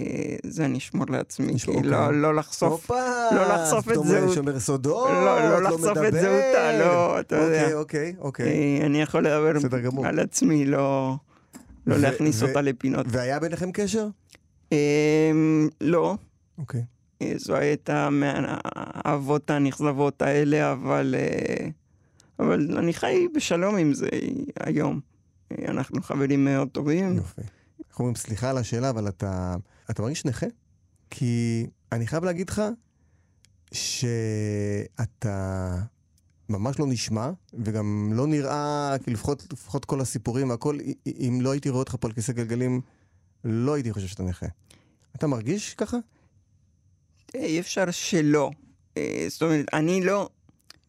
זה 0.46 0.64
אני 0.64 0.78
אשמור 0.78 1.06
לעצמי, 1.08 1.52
נשמור, 1.54 1.74
כי 1.82 1.86
אוקיי. 1.86 1.90
לא, 1.90 2.20
לא 2.22 2.34
לחשוף, 2.34 2.72
הופה! 2.72 2.94
לא 3.32 3.54
לחשוף 3.54 3.88
את 3.88 4.04
זהות. 4.04 4.34
שומר 4.34 4.60
סודות, 4.60 5.10
לא, 5.10 5.40
לא 5.50 5.62
לחשוף 5.62 5.84
את 5.92 5.96
מדבר. 5.96 6.20
זהותה, 6.20 6.78
לא, 6.78 7.20
אתה 7.20 7.36
יודע. 7.36 7.62
אוקיי, 7.64 7.74
אוקיי, 7.74 8.14
אוקיי. 8.18 8.80
אה, 8.80 8.86
אני 8.86 9.02
יכול 9.02 9.26
לדבר. 9.26 9.52
על 10.04 10.18
עצמי, 10.18 10.64
לא, 10.66 11.14
לא 11.86 11.94
ו- 11.94 11.98
להכניס 11.98 12.42
ו- 12.42 12.48
אותה 12.48 12.60
לפינות. 12.60 13.06
והיה 13.08 13.40
ביניכם 13.40 13.72
קשר? 13.72 14.06
אה, 14.72 15.30
לא, 15.80 16.16
אוקיי. 16.58 16.82
אה, 17.22 17.32
זו 17.36 17.54
הייתה 17.54 18.08
מהאהבות 18.10 19.50
הנכזבות 19.50 20.22
האלה, 20.22 20.72
אבל, 20.72 21.14
אה, 21.18 21.66
אבל 22.38 22.78
אני 22.78 22.94
חי 22.94 23.26
בשלום 23.34 23.76
עם 23.76 23.94
זה 23.94 24.08
היום. 24.60 25.00
אנחנו 25.68 26.02
חברים 26.02 26.44
מאוד 26.44 26.68
טובים. 26.72 27.16
יופי. 27.16 27.40
איך 27.96 28.00
אומרים, 28.00 28.14
סליחה 28.14 28.50
על 28.50 28.58
השאלה, 28.58 28.90
אבל 28.90 29.08
אתה, 29.08 29.56
אתה 29.90 30.02
מרגיש 30.02 30.24
נכה? 30.24 30.46
כי 31.10 31.66
אני 31.92 32.06
חייב 32.06 32.24
להגיד 32.24 32.50
לך 32.50 32.62
שאתה 33.72 35.74
ממש 36.48 36.78
לא 36.78 36.86
נשמע, 36.86 37.30
וגם 37.54 38.10
לא 38.14 38.26
נראה, 38.26 38.96
לפחות, 39.06 39.52
לפחות 39.52 39.84
כל 39.84 40.00
הסיפורים 40.00 40.50
והכל, 40.50 40.78
אם 41.06 41.38
לא 41.42 41.50
הייתי 41.50 41.68
רואה 41.68 41.78
אותך 41.78 41.96
פה 42.00 42.08
על 42.08 42.14
כיסא 42.14 42.32
גלגלים, 42.32 42.80
לא 43.44 43.74
הייתי 43.74 43.92
חושב 43.92 44.06
שאתה 44.06 44.22
נכה. 44.22 44.46
אתה 45.16 45.26
מרגיש 45.26 45.74
ככה? 45.74 45.96
אה, 47.34 47.40
אי 47.40 47.60
אפשר 47.60 47.90
שלא. 47.90 48.50
אה, 48.96 49.26
זאת 49.28 49.42
אומרת, 49.42 49.66
אני 49.72 50.04
לא... 50.04 50.28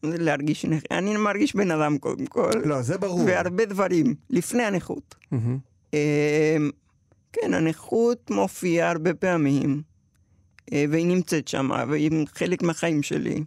להרגיש 0.02 0.64
נכה? 0.64 0.86
אני 0.90 1.16
מרגיש 1.16 1.56
בן 1.56 1.70
אדם 1.70 1.98
קודם 1.98 2.26
כל, 2.26 2.50
לא, 2.64 2.82
זה 2.82 2.98
ברור. 2.98 3.20
והרבה 3.26 3.64
דברים 3.64 4.14
לפני 4.30 4.62
הנכות. 4.62 5.14
מהמם. 5.30 5.58
כן, 7.40 7.54
הנכות 7.54 8.30
מופיעה 8.30 8.90
הרבה 8.90 9.14
פעמים, 9.14 9.82
אה, 10.72 10.84
והיא 10.90 11.06
נמצאת 11.06 11.48
שם, 11.48 11.70
והיא 11.88 12.26
חלק 12.34 12.62
מהחיים 12.62 13.02
שלי. 13.02 13.44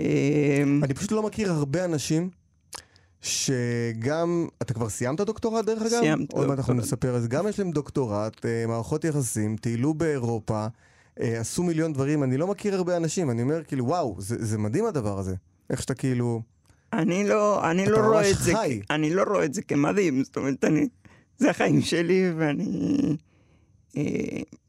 אה, 0.00 0.62
אני 0.82 0.94
פשוט 0.94 1.12
לא 1.12 1.22
מכיר 1.22 1.52
הרבה 1.52 1.84
אנשים 1.84 2.30
שגם, 3.20 4.48
אתה 4.62 4.74
כבר 4.74 4.88
סיימת 4.88 5.20
דוקטורט 5.20 5.64
דרך 5.64 5.82
אגב? 5.82 6.00
סיימתי 6.00 6.36
עוד 6.36 6.46
מעט 6.46 6.58
אנחנו 6.58 6.74
דוקטורט. 6.74 6.92
נספר 6.92 7.18
זה. 7.18 7.28
גם 7.28 7.48
יש 7.48 7.58
להם 7.58 7.70
דוקטורט, 7.70 8.46
אה, 8.46 8.64
מערכות 8.66 9.04
יחסים, 9.04 9.56
טיילו 9.56 9.94
באירופה, 9.94 10.66
עשו 11.16 11.62
מיליון 11.62 11.92
דברים, 11.92 12.22
אני 12.22 12.36
לא 12.36 12.46
מכיר 12.46 12.74
הרבה 12.74 12.96
אנשים, 12.96 13.30
אני 13.30 13.42
אומר 13.42 13.64
כאילו 13.64 13.86
וואו, 13.86 14.16
זה, 14.18 14.36
זה 14.38 14.58
מדהים 14.58 14.86
הדבר 14.86 15.18
הזה. 15.18 15.34
איך 15.70 15.82
שאתה 15.82 15.94
כאילו, 15.94 16.42
אני 16.92 17.28
לא, 17.28 17.70
אני 17.70 17.86
לא 17.86 17.98
רואה 17.98 18.30
את 18.30 18.36
זה, 18.38 18.52
אני 18.90 19.14
לא 19.14 19.22
רואה 19.22 19.44
את 19.44 19.54
זה 19.54 19.62
כמדהים, 19.62 20.24
זאת 20.24 20.36
אומרת, 20.36 20.64
אני, 20.64 20.88
זה 21.38 21.50
החיים 21.50 21.80
שלי, 21.80 22.30
ואני, 22.36 22.98
אה, 23.96 24.02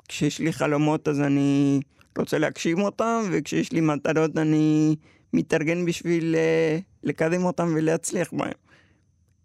כשיש 0.07 0.39
לי 0.39 0.53
חלומות 0.53 1.07
אז 1.07 1.21
אני 1.21 1.79
רוצה 2.17 2.37
להגשים 2.37 2.81
אותם, 2.81 3.21
וכשיש 3.31 3.71
לי 3.71 3.81
מטרות 3.81 4.37
אני 4.37 4.95
מתארגן 5.33 5.85
בשביל 5.85 6.35
אה, 6.35 6.79
לקדם 7.03 7.43
אותם 7.43 7.73
ולהצליח 7.75 8.33
בהם. 8.33 8.51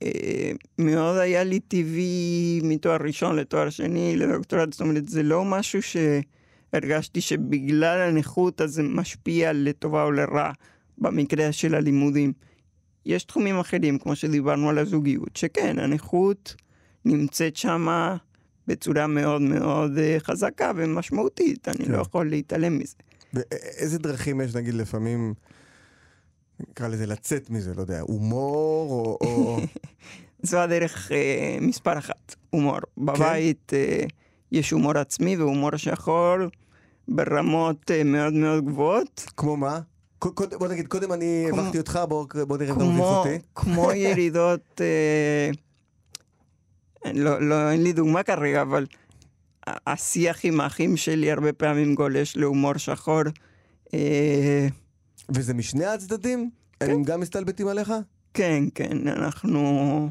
אה, 0.03 0.53
מאוד 0.79 1.19
היה 1.19 1.45
לי 1.45 1.61
טבעי 1.61 2.61
מתואר 2.65 2.97
ראשון 3.01 3.37
לתואר 3.37 3.71
שני 3.71 4.17
לדוקטורט, 4.17 4.73
זאת 4.73 4.81
אומרת, 4.81 5.09
זה 5.09 5.23
לא 5.23 5.45
משהו 5.45 5.81
שהרגשתי 5.83 7.21
שבגלל 7.21 8.01
הנכות 8.01 8.61
אז 8.61 8.71
זה 8.71 8.83
משפיע 8.83 9.53
לטובה 9.53 10.05
או 10.05 10.11
לרע 10.11 10.51
במקרה 10.99 11.53
של 11.53 11.75
הלימודים. 11.75 12.33
יש 13.07 13.25
תחומים 13.25 13.59
אחרים, 13.59 13.99
כמו 13.99 14.17
שדיברנו 14.17 14.69
על 14.69 14.79
הזוגיות, 14.79 15.37
שכן, 15.37 15.79
הנכות 15.79 16.55
נמצאת 17.05 17.57
שם 17.57 17.89
בצורה 18.67 19.07
מאוד 19.07 19.41
מאוד 19.43 19.99
אה, 19.99 20.17
חזקה 20.21 20.73
ומשמעותית, 20.77 21.69
אני 21.69 21.85
כן. 21.85 21.93
לא 21.93 21.99
יכול 21.99 22.31
להתעלם 22.31 22.79
מזה. 22.79 22.95
ואיזה 23.35 23.99
דרכים 23.99 24.41
יש 24.41 24.55
נגיד 24.55 24.75
לפעמים, 24.75 25.35
נקרא 26.71 26.89
לזה 26.89 27.07
לצאת 27.07 27.51
מזה, 27.51 27.75
לא 27.75 27.81
יודע, 27.81 28.01
הומור 28.01 28.91
או... 28.93 29.19
או... 29.27 29.59
זו 30.43 30.59
הדרך 30.59 31.13
אה, 31.13 31.57
מספר 31.61 31.99
אחת, 31.99 32.35
הומור. 32.51 32.79
בבית 32.99 33.73
אה, 33.75 34.05
יש 34.53 34.71
הומור 34.71 34.99
עצמי 34.99 35.37
והומור 35.37 35.77
שחור 35.77 36.37
ברמות 37.09 37.91
אה, 37.91 38.05
מאוד 38.05 38.33
מאוד 38.33 38.65
גבוהות, 38.65 39.25
כמו 39.37 39.57
מה? 39.57 39.81
קוד- 40.19 40.55
בוא 40.55 40.69
נגיד, 40.69 40.87
קודם 40.89 41.13
אני 41.13 41.47
הבכתי 41.53 41.79
אותך, 41.79 41.99
בוא 42.09 42.27
בוא 42.47 42.59
נראה 42.59 42.71
אם 42.71 42.77
אתה 42.77 42.85
מביך 42.85 43.01
אותי. 43.05 43.39
כמו 43.55 43.93
ירידות, 44.07 44.81
אה, 44.81 45.51
לא, 47.15 47.49
לא, 47.49 47.71
אין 47.71 47.83
לי 47.83 47.93
דוגמה 47.93 48.23
כרגע, 48.23 48.63
אבל 48.63 48.87
השיח 49.67 50.41
עם 50.45 50.61
האחים 50.61 50.97
שלי 50.97 51.33
הרבה 51.33 51.53
פעמים 51.53 51.95
גולש 51.95 52.37
להומור 52.37 52.77
שחור. 52.79 53.23
אה, 53.95 54.67
וזה 55.35 55.55
משני 55.55 55.87
הצדדים? 55.87 56.51
הם 56.81 57.03
גם 57.03 57.21
מסתלבטים 57.21 57.69
עליך? 57.69 57.93
כן, 58.35 58.65
כן, 58.75 59.09
אנחנו, 59.09 60.11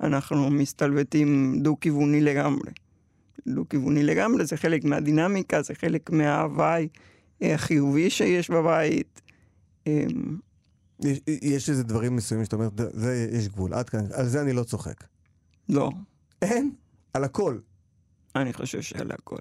אנחנו 0.00 0.50
מסתלבטים 0.50 1.58
דו-כיווני 1.62 2.20
לגמרי. 2.20 2.70
דו-כיווני 3.48 4.02
לגמרי, 4.02 4.46
זה 4.46 4.56
חלק 4.56 4.84
מהדינמיקה, 4.84 5.62
זה 5.62 5.74
חלק 5.74 6.10
מההוואי 6.10 6.88
אה, 7.42 7.54
החיובי 7.54 8.10
שיש 8.10 8.50
בבית. 8.50 9.20
אה, 9.86 10.04
יש, 11.04 11.20
יש 11.42 11.70
איזה 11.70 11.82
דברים 11.84 12.16
מסוימים 12.16 12.44
שאתה 12.44 12.56
אומר, 12.56 12.68
"ד- 12.68 12.90
זה 13.00 13.28
יש 13.32 13.48
גבול, 13.48 13.74
עד 13.74 13.88
כאן, 13.88 14.00
על 14.14 14.26
זה 14.28 14.40
אני 14.42 14.52
לא 14.52 14.62
צוחק. 14.62 15.04
לא, 15.68 15.90
אין? 16.42 16.70
על 17.14 17.24
הכל. 17.24 17.58
אני 18.36 18.52
חושב 18.52 18.82
שעל 18.82 19.10
הכל. 19.12 19.36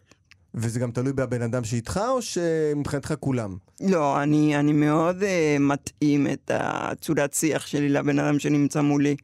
וזה 0.54 0.80
גם 0.80 0.92
תלוי 0.92 1.14
בבן 1.14 1.42
אדם 1.42 1.64
שאיתך, 1.64 2.00
או 2.08 2.22
שמבחינתך 2.22 3.14
כולם? 3.20 3.58
לא, 3.82 4.24
אני, 4.24 4.60
אני 4.60 4.74
מאוד 4.74 5.22
uh, 5.22 5.26
מתאים 5.60 6.28
את 6.28 6.52
הצורת 6.54 7.34
שיח 7.34 7.68
שלי 7.68 7.90
לבן 7.90 8.20
אדם 8.20 8.40
שנמצא 8.40 8.82
מולי. 8.82 9.16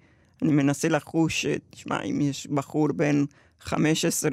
אני 0.41 0.51
מנסה 0.51 0.89
לחוש, 0.89 1.45
תשמע, 1.69 2.01
אם 2.01 2.21
יש 2.21 2.47
בחור 2.47 2.88
בן 2.91 3.25
15 3.59 4.29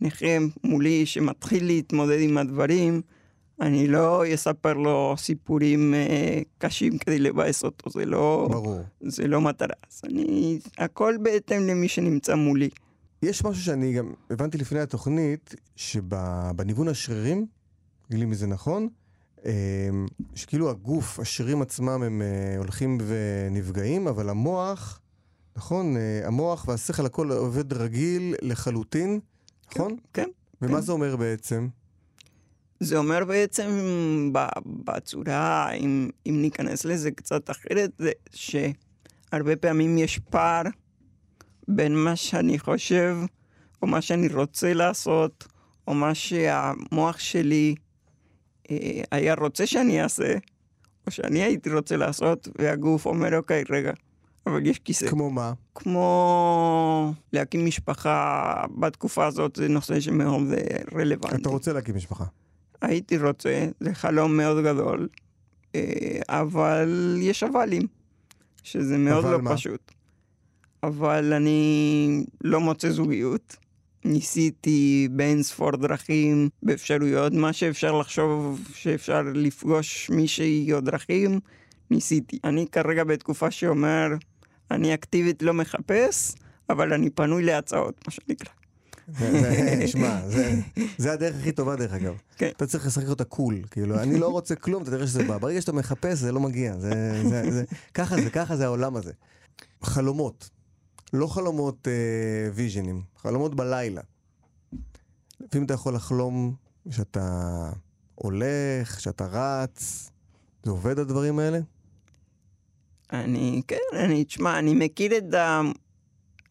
נכה 0.00 0.26
מולי 0.64 1.06
שמתחיל 1.06 1.66
להתמודד 1.66 2.20
עם 2.20 2.38
הדברים, 2.38 3.02
אני 3.60 3.88
לא 3.88 4.34
אספר 4.34 4.72
לו 4.72 5.14
סיפורים 5.18 5.94
uh, 5.94 6.44
קשים 6.58 6.98
כדי 6.98 7.18
לבאס 7.18 7.64
אותו, 7.64 7.90
זה 7.90 8.04
לא, 8.04 8.48
ברור. 8.50 8.80
זה 9.00 9.26
לא 9.28 9.40
מטרה. 9.40 9.74
אז 9.90 10.00
אני, 10.04 10.58
הכל 10.78 11.16
בהתאם 11.22 11.66
למי 11.66 11.88
שנמצא 11.88 12.34
מולי. 12.34 12.68
יש 13.22 13.44
משהו 13.44 13.62
שאני 13.62 13.92
גם 13.92 14.12
הבנתי 14.30 14.58
לפני 14.58 14.80
התוכנית, 14.80 15.54
שבניוון 15.76 16.88
השרירים, 16.88 17.46
תגיד 18.06 18.18
לי 18.18 18.24
אם 18.24 18.34
זה 18.34 18.46
נכון, 18.46 18.88
אמ, 19.44 20.06
שכאילו 20.34 20.70
הגוף, 20.70 21.20
השרירים 21.20 21.62
עצמם 21.62 22.02
הם 22.02 22.22
אה, 22.22 22.58
הולכים 22.58 22.98
ונפגעים, 23.06 24.08
אבל 24.08 24.28
המוח, 24.28 25.00
נכון? 25.56 25.96
אה, 25.96 26.26
המוח 26.26 26.68
והשכל 26.68 27.06
הכל 27.06 27.32
עובד 27.32 27.72
רגיל 27.72 28.34
לחלוטין, 28.42 29.20
נכון? 29.72 29.96
כן. 30.12 30.28
ומה 30.62 30.76
כן. 30.76 30.80
זה 30.80 30.92
אומר 30.92 31.16
בעצם? 31.16 31.68
זה 32.82 32.96
אומר 32.98 33.24
בעצם 33.24 33.70
בצורה, 34.66 35.70
אם, 35.72 36.10
אם 36.26 36.42
ניכנס 36.42 36.84
לזה 36.84 37.10
קצת 37.10 37.50
אחרת, 37.50 37.90
זה 37.98 38.10
שהרבה 38.34 39.56
פעמים 39.56 39.98
יש 39.98 40.18
פער 40.18 40.62
בין 41.68 41.96
מה 42.04 42.16
שאני 42.16 42.58
חושב, 42.58 43.16
או 43.82 43.86
מה 43.86 44.00
שאני 44.00 44.28
רוצה 44.28 44.74
לעשות, 44.74 45.48
או 45.88 45.94
מה 45.94 46.14
שהמוח 46.14 47.18
שלי 47.18 47.74
אה, 48.70 49.02
היה 49.10 49.34
רוצה 49.34 49.66
שאני 49.66 50.02
אעשה, 50.02 50.34
או 51.06 51.10
שאני 51.10 51.42
הייתי 51.42 51.70
רוצה 51.70 51.96
לעשות, 51.96 52.48
והגוף 52.58 53.06
אומר, 53.06 53.36
אוקיי, 53.36 53.64
רגע, 53.70 53.92
אבל 54.46 54.66
יש 54.66 54.78
כיסא. 54.78 55.06
כמו 55.06 55.30
מה? 55.30 55.52
כמו 55.74 57.12
להקים 57.32 57.66
משפחה 57.66 58.64
בתקופה 58.78 59.26
הזאת, 59.26 59.56
זה 59.56 59.68
נושא 59.68 60.00
שמאוד 60.00 60.52
אה, 60.52 60.76
רלוונטי. 60.94 61.36
אתה 61.36 61.48
רוצה 61.48 61.72
להקים 61.72 61.96
משפחה. 61.96 62.24
הייתי 62.82 63.18
רוצה, 63.18 63.66
זה 63.80 63.94
חלום 63.94 64.36
מאוד 64.36 64.64
גדול, 64.64 65.08
אה, 65.74 66.20
אבל 66.28 67.16
יש 67.20 67.42
אבלים, 67.42 67.86
שזה 68.62 68.98
מאוד 68.98 69.24
אבל 69.24 69.32
לא 69.32 69.42
מה? 69.42 69.56
פשוט. 69.56 69.92
אבל 70.82 71.32
אני 71.32 72.24
לא 72.44 72.60
מוצא 72.60 72.90
זוגיות. 72.90 73.56
ניסיתי 74.04 75.08
באין 75.10 75.42
ספור 75.42 75.76
דרכים, 75.76 76.48
באפשרויות, 76.62 77.32
מה 77.32 77.52
שאפשר 77.52 77.98
לחשוב 77.98 78.60
שאפשר 78.74 79.22
לפגוש 79.34 80.10
מישהי 80.10 80.72
או 80.72 80.80
דרכים, 80.80 81.40
ניסיתי. 81.90 82.38
אני 82.44 82.66
כרגע 82.72 83.04
בתקופה 83.04 83.50
שאומר, 83.50 84.08
אני 84.70 84.94
אקטיבית 84.94 85.42
לא 85.42 85.54
מחפש, 85.54 86.34
אבל 86.70 86.92
אני 86.92 87.10
פנוי 87.10 87.42
להצעות, 87.44 88.00
מה 88.06 88.12
שנקרא. 88.12 88.61
שמע, 89.86 90.20
זה- 90.98 91.12
הדרך 91.12 91.36
הכי 91.40 91.52
טובה 91.52 91.76
דרך 91.76 91.92
אגב. 91.92 92.14
כן. 92.36 92.50
אתה 92.56 92.66
צריך 92.66 92.86
לשחק 92.86 93.08
אותה 93.08 93.24
קול, 93.24 93.62
כאילו, 93.70 94.00
אני 94.02 94.18
לא 94.18 94.28
רוצה 94.28 94.54
כלום, 94.54 94.82
אתה 94.82 94.90
תראה 94.90 95.06
שזה 95.06 95.24
בא. 95.24 95.38
ברגע 95.38 95.60
שאתה 95.60 95.72
מחפש, 95.72 96.18
זה 96.18 96.32
לא 96.32 96.40
מגיע. 96.40 96.74
ככה 97.94 98.16
זה, 98.22 98.30
ככה 98.30 98.56
זה 98.56 98.64
העולם 98.64 98.96
הזה. 98.96 99.12
חלומות. 99.82 100.50
לא 101.12 101.26
חלומות 101.26 101.88
אה, 101.88 101.92
ויז'נים, 102.54 103.02
חלומות 103.16 103.54
בלילה. 103.54 104.00
לפעמים 105.40 105.66
אתה 105.66 105.74
יכול 105.74 105.94
לחלום 105.94 106.54
שאתה 106.90 107.70
הולך, 108.14 109.00
שאתה 109.00 109.26
רץ. 109.32 110.10
זה 110.62 110.70
עובד 110.70 110.98
הדברים 110.98 111.38
האלה? 111.38 111.58
אני, 113.12 113.62
כן, 113.68 113.76
אני, 113.96 114.24
תשמע, 114.24 114.58
אני 114.58 114.74
מכיר 114.74 115.18
את 115.18 115.34
ה... 115.34 115.60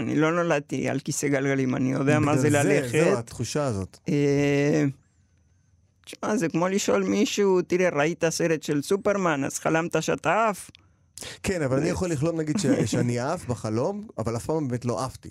אני 0.02 0.16
לא 0.16 0.32
נולדתי 0.32 0.90
על 0.90 1.00
כיסא 1.00 1.28
גלגלים, 1.28 1.76
אני 1.76 1.92
יודע 1.92 2.20
מה 2.20 2.38
זה 2.38 2.48
בגלל 2.48 2.68
ללכת. 2.68 2.92
זהו, 2.92 3.18
התחושה 3.18 3.66
הזאת. 3.66 3.98
אה, 4.10 4.86
תשמע, 6.06 6.38
זה 6.38 6.50
כמו 6.50 6.68
לשאול 6.68 7.04
מישהו, 7.04 7.62
תראה, 7.62 7.90
ראית 7.90 8.24
סרט 8.30 8.64
של 8.64 8.82
סופרמן, 8.82 9.44
אז 9.44 9.60
חלמת 9.60 10.04
שאתה 10.04 10.50
עף? 10.50 10.70
כן, 11.44 11.62
אבל 11.62 11.78
אני 11.80 11.90
יכול 11.90 12.12
לחלום 12.12 12.40
נגיד 12.40 12.58
ש- 12.60 12.66
שאני 12.92 13.20
עף 13.20 13.46
בחלום, 13.48 14.08
אבל 14.18 14.36
אף 14.36 14.46
פעם 14.46 14.68
באמת 14.68 14.86
לא 14.86 15.06
עפתי. 15.06 15.30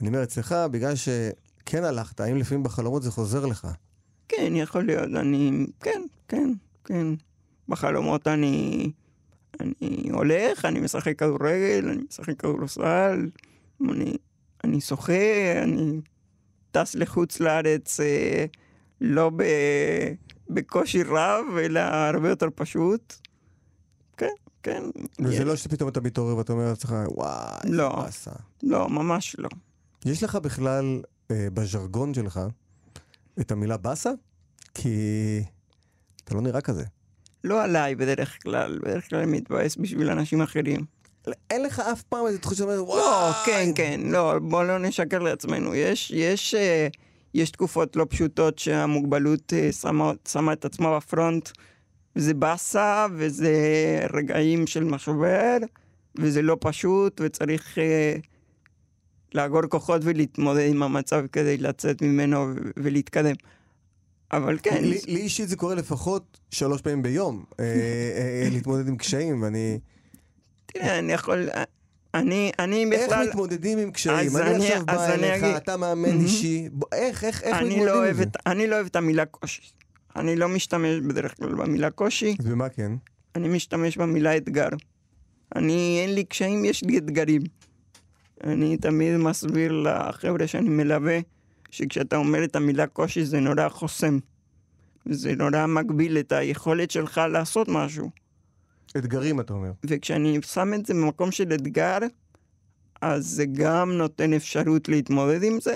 אני 0.00 0.08
אומר, 0.08 0.22
אצלך, 0.22 0.54
בגלל 0.70 0.94
שכן 0.96 1.84
הלכת, 1.84 2.20
האם 2.20 2.36
לפעמים 2.36 2.62
בחלומות 2.62 3.02
זה 3.02 3.10
חוזר 3.10 3.46
לך? 3.46 3.66
כן, 4.28 4.52
יכול 4.56 4.82
להיות, 4.84 5.04
אני... 5.16 5.66
כן, 5.80 6.02
כן, 6.28 6.52
כן. 6.84 7.06
בחלומות 7.68 8.28
אני... 8.28 8.90
אני 9.60 10.08
הולך, 10.12 10.64
אני 10.64 10.80
משחק 10.80 11.18
כדורגל, 11.18 11.88
אני 11.88 12.02
משחק 12.10 12.38
כדורסל, 12.38 13.28
אני, 13.90 14.16
אני 14.64 14.80
שוחה, 14.80 15.12
אני 15.62 16.00
טס 16.70 16.94
לחוץ 16.94 17.40
לארץ 17.40 18.00
אה, 18.00 18.44
לא 19.00 19.30
ב, 19.36 19.42
בקושי 20.50 21.02
רב, 21.02 21.44
אלא 21.64 21.80
הרבה 21.80 22.28
יותר 22.28 22.48
פשוט. 22.54 23.14
כן, 24.16 24.26
כן. 24.62 24.82
וזה 25.24 25.34
יש- 25.34 25.40
לא 25.40 25.56
שפתאום 25.56 25.88
אתה 25.88 26.00
מתעורר 26.00 26.36
ואתה 26.36 26.52
אומר 26.52 26.68
לעצמך, 26.68 26.94
וואי, 27.08 27.60
לא. 27.70 27.96
באסה. 28.02 28.30
לא, 28.62 28.88
ממש 28.88 29.36
לא. 29.38 29.48
יש 30.04 30.22
לך 30.22 30.36
בכלל, 30.36 31.02
אה, 31.30 31.46
בז'רגון 31.54 32.14
שלך, 32.14 32.40
את 33.40 33.52
המילה 33.52 33.76
באסה? 33.76 34.10
כי 34.74 34.88
אתה 36.24 36.34
לא 36.34 36.40
נראה 36.40 36.60
כזה. 36.60 36.84
לא 37.44 37.62
עליי 37.64 37.94
בדרך 37.94 38.42
כלל, 38.42 38.78
בדרך 38.82 39.08
כלל 39.08 39.18
אני 39.18 39.32
מתבאס 39.32 39.76
בשביל 39.76 40.10
אנשים 40.10 40.42
אחרים. 40.42 40.84
אין 41.50 41.62
לך 41.62 41.80
אף 41.80 42.02
פעם 42.02 42.26
איזה 42.26 42.38
תחושה 42.38 42.58
שאומרת, 42.58 42.78
וואי. 42.78 43.00
לא, 43.00 43.32
כן, 43.46 43.70
כן, 43.74 44.00
לא, 44.04 44.38
בוא 44.38 44.64
לא 44.64 44.78
נשקר 44.78 45.18
לעצמנו. 45.18 45.74
יש, 45.74 46.10
יש, 46.10 46.54
אה, 46.54 46.88
יש 47.34 47.50
תקופות 47.50 47.96
לא 47.96 48.06
פשוטות 48.10 48.58
שהמוגבלות 48.58 49.52
אה, 49.52 49.72
שמה, 49.72 50.12
שמה 50.28 50.52
את 50.52 50.64
עצמה 50.64 50.96
בפרונט, 50.96 51.48
וזה 52.16 52.34
באסה, 52.34 53.06
וזה 53.16 53.52
רגעים 54.12 54.66
של 54.66 54.84
משבר, 54.84 55.56
וזה 56.18 56.42
לא 56.42 56.56
פשוט, 56.60 57.20
וצריך 57.24 57.78
אה, 57.78 58.16
לאגור 59.34 59.62
כוחות 59.62 60.00
ולהתמודד 60.04 60.70
עם 60.70 60.82
המצב 60.82 61.24
כדי 61.32 61.56
לצאת 61.56 62.02
ממנו 62.02 62.46
ולהתקדם. 62.76 63.34
אבל 64.32 64.58
כן, 64.62 64.84
לי 64.84 64.98
לי 65.06 65.20
אישית 65.20 65.48
זה 65.48 65.56
קורה 65.56 65.74
לפחות 65.74 66.38
שלוש 66.50 66.80
פעמים 66.80 67.02
ביום, 67.02 67.44
אה, 67.60 67.64
אה, 67.64 68.48
להתמודד 68.50 68.88
עם 68.88 68.96
קשיים, 68.96 69.42
ואני... 69.42 69.78
תראה, 70.74 70.98
אני 70.98 71.12
יכול... 71.12 71.48
אני, 72.14 72.52
אני 72.58 72.84
איך 72.92 73.04
בכלל... 73.08 73.28
מתמודדים 73.28 73.78
עם 73.78 73.90
קשיים? 73.90 74.36
אני 74.36 74.50
אני- 74.56 74.68
עכשיו 74.72 74.86
בא 74.86 75.04
אני 75.06 75.14
אליך, 75.14 75.42
אגיד- 75.44 75.56
אתה 75.56 75.76
מאמן 75.76 76.02
מהמם. 76.10 76.20
אישי, 76.24 76.68
איך, 76.92 77.24
איך, 77.24 77.42
איך 77.42 77.56
אני 77.56 77.64
מתמודדים 77.68 77.86
לא, 77.86 78.08
עם 78.08 78.14
זה? 78.14 78.24
אני 78.46 78.66
לא 78.66 78.74
אוהב 78.74 78.86
את 78.86 78.96
המילה 78.96 79.24
קושי. 79.26 79.62
אני 80.16 80.36
לא 80.36 80.48
משתמש 80.48 80.98
בדרך 81.08 81.36
כלל 81.36 81.54
במילה 81.54 81.90
קושי, 81.90 82.36
אז 82.40 82.46
במה 82.46 82.68
כן? 82.68 82.92
אני 83.36 83.48
משתמש 83.48 83.96
במילה 83.96 84.36
אתגר. 84.36 84.68
אני, 85.56 85.98
אין 86.02 86.14
לי 86.14 86.24
קשיים, 86.24 86.64
יש 86.64 86.84
לי 86.84 86.98
אתגרים. 86.98 87.42
אני 88.44 88.76
תמיד 88.76 89.16
מסביר 89.16 89.72
לחבר'ה 89.72 90.46
שאני 90.46 90.68
מלווה, 90.68 91.18
שכשאתה 91.70 92.16
אומר 92.16 92.44
את 92.44 92.56
המילה 92.56 92.86
קושי 92.86 93.24
זה 93.24 93.40
נורא 93.40 93.68
חוסם. 93.68 94.18
זה 95.04 95.34
נורא 95.34 95.66
מגביל 95.66 96.18
את 96.18 96.32
היכולת 96.32 96.90
שלך 96.90 97.20
לעשות 97.32 97.68
משהו. 97.68 98.10
אתגרים, 98.96 99.40
אתה 99.40 99.52
אומר. 99.52 99.72
וכשאני 99.84 100.38
שם 100.42 100.74
את 100.74 100.86
זה 100.86 100.94
במקום 100.94 101.30
של 101.30 101.52
אתגר, 101.52 101.98
אז 103.02 103.26
זה 103.26 103.44
גם 103.52 103.92
נותן 103.92 104.32
אפשרות 104.32 104.88
להתמודד 104.88 105.42
עם 105.42 105.60
זה, 105.60 105.74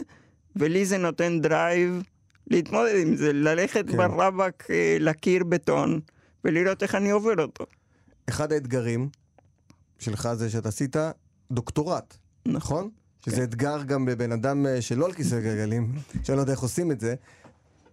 ולי 0.56 0.86
זה 0.86 0.98
נותן 0.98 1.40
drive 1.40 2.02
להתמודד 2.46 2.94
עם 3.02 3.16
זה, 3.16 3.32
ללכת 3.32 3.90
כן. 3.90 3.96
ברבק 3.96 4.64
אה, 4.70 4.96
לקיר 5.00 5.44
בטון, 5.44 6.00
ולראות 6.44 6.82
איך 6.82 6.94
אני 6.94 7.10
עובר 7.10 7.42
אותו. 7.42 7.66
אחד 8.28 8.52
האתגרים 8.52 9.08
שלך 9.98 10.28
זה 10.32 10.50
שאתה 10.50 10.68
עשית 10.68 10.96
דוקטורט, 11.52 12.16
נכון? 12.46 12.90
שזה 13.24 13.36
כן. 13.36 13.42
אתגר 13.42 13.82
גם 13.82 14.04
בבן 14.04 14.32
אדם 14.32 14.66
אה, 14.66 14.82
שלא 14.82 15.06
על 15.06 15.12
כיסא 15.12 15.40
גלגלים, 15.40 15.92
שאני 16.22 16.36
לא 16.36 16.42
יודע 16.42 16.52
איך 16.52 16.60
עושים 16.60 16.92
את 16.92 17.00
זה. 17.00 17.14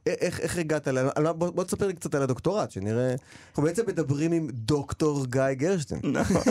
איך, 0.05 0.39
איך 0.39 0.57
הגעת 0.57 0.87
ל... 0.87 1.07
בוא, 1.31 1.49
בוא 1.49 1.63
תספר 1.63 1.87
לי 1.87 1.93
קצת 1.93 2.15
על 2.15 2.21
הדוקטורט, 2.21 2.71
שנראה... 2.71 3.15
אנחנו 3.49 3.63
בעצם 3.63 3.81
מדברים 3.87 4.31
עם 4.31 4.47
דוקטור 4.51 5.25
גיא 5.25 5.53
גרשטיין. 5.53 6.01
נכון. 6.03 6.41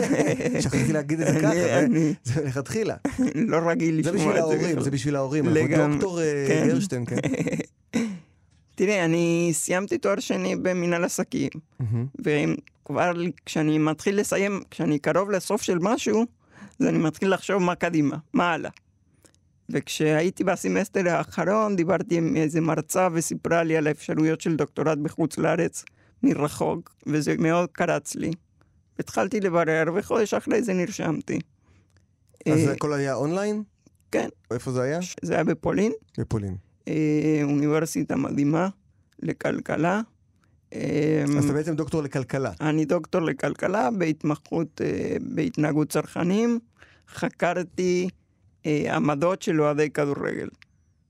שכחתי 0.61 0.93
להגיד 0.93 1.21
את 1.21 1.33
זה 1.33 1.39
ככה, 1.39 1.53
זה- 1.53 1.79
אני 1.79 2.13
זה 2.23 2.41
מלכתחילה. 2.43 2.95
לא 3.35 3.57
רגיל 3.57 4.03
זה 4.03 4.11
לשמוע 4.11 4.15
בשביל 4.15 4.29
את 4.29 4.35
זה. 4.35 4.39
ההורים, 4.41 4.69
בכלל. 4.71 4.83
זה 4.83 4.91
בשביל 4.91 5.15
ההורים. 5.15 5.45
לגמרי, 5.47 5.93
דוקטור 5.93 6.21
אה, 6.21 6.45
כן. 6.47 6.67
גרשטיין, 6.67 7.05
כן. 7.05 7.15
תראה, 8.75 9.05
אני 9.05 9.49
סיימתי 9.53 9.97
תואר 9.97 10.19
שני 10.19 10.55
במנהל 10.55 11.03
עסקים. 11.03 11.49
וכבר 12.25 13.11
כשאני 13.45 13.77
מתחיל 13.77 14.19
לסיים, 14.19 14.61
כשאני 14.71 14.99
קרוב 14.99 15.31
לסוף 15.31 15.61
של 15.61 15.77
משהו, 15.81 16.25
אז 16.79 16.87
אני 16.87 16.97
מתחיל 16.97 17.33
לחשוב 17.33 17.57
מה 17.61 17.75
קדימה, 17.75 18.17
מה 18.33 18.53
הלאה. 18.53 18.69
וכשהייתי 19.73 20.43
בסמסטר 20.43 21.09
האחרון, 21.09 21.75
דיברתי 21.75 22.17
עם 22.17 22.35
איזה 22.35 22.61
מרצה 22.61 23.07
וסיפרה 23.13 23.63
לי 23.63 23.77
על 23.77 23.87
האפשרויות 23.87 24.41
של 24.41 24.55
דוקטורט 24.55 24.97
בחוץ 24.97 25.37
לארץ, 25.37 25.83
מרחוק, 26.23 26.95
וזה 27.07 27.35
מאוד 27.39 27.69
קרץ 27.71 28.15
לי. 28.15 28.31
התחלתי 28.99 29.39
לברר, 29.39 29.83
וחודש 29.95 30.33
אחרי 30.33 30.63
זה 30.63 30.73
נרשמתי. 30.73 31.39
אז 32.51 32.67
אה, 32.67 32.71
הכל 32.71 32.93
היה 32.93 33.13
אונליין? 33.13 33.63
כן. 34.11 34.29
איפה 34.51 34.71
זה 34.71 34.81
היה? 34.81 34.99
זה 35.21 35.33
היה 35.33 35.43
בפולין, 35.43 35.91
בפולין. 36.17 36.55
אה, 36.87 37.39
אוניברסיטה 37.43 38.15
מדהימה 38.15 38.69
לכלכלה. 39.19 40.01
אה, 40.73 41.23
אז 41.37 41.45
אתה 41.45 41.53
בעצם 41.53 41.75
דוקטור 41.75 42.03
לכלכלה. 42.03 42.51
אני 42.61 42.85
דוקטור 42.85 43.21
לכלכלה 43.21 43.91
בהתמחות 43.91 44.81
אה, 44.83 45.15
בהתנהגות 45.21 45.89
צרכנים. 45.89 46.59
חקרתי 47.09 48.09
עמדות 48.65 49.41
של 49.41 49.61
אוהדי 49.61 49.89
כדורגל. 49.89 50.47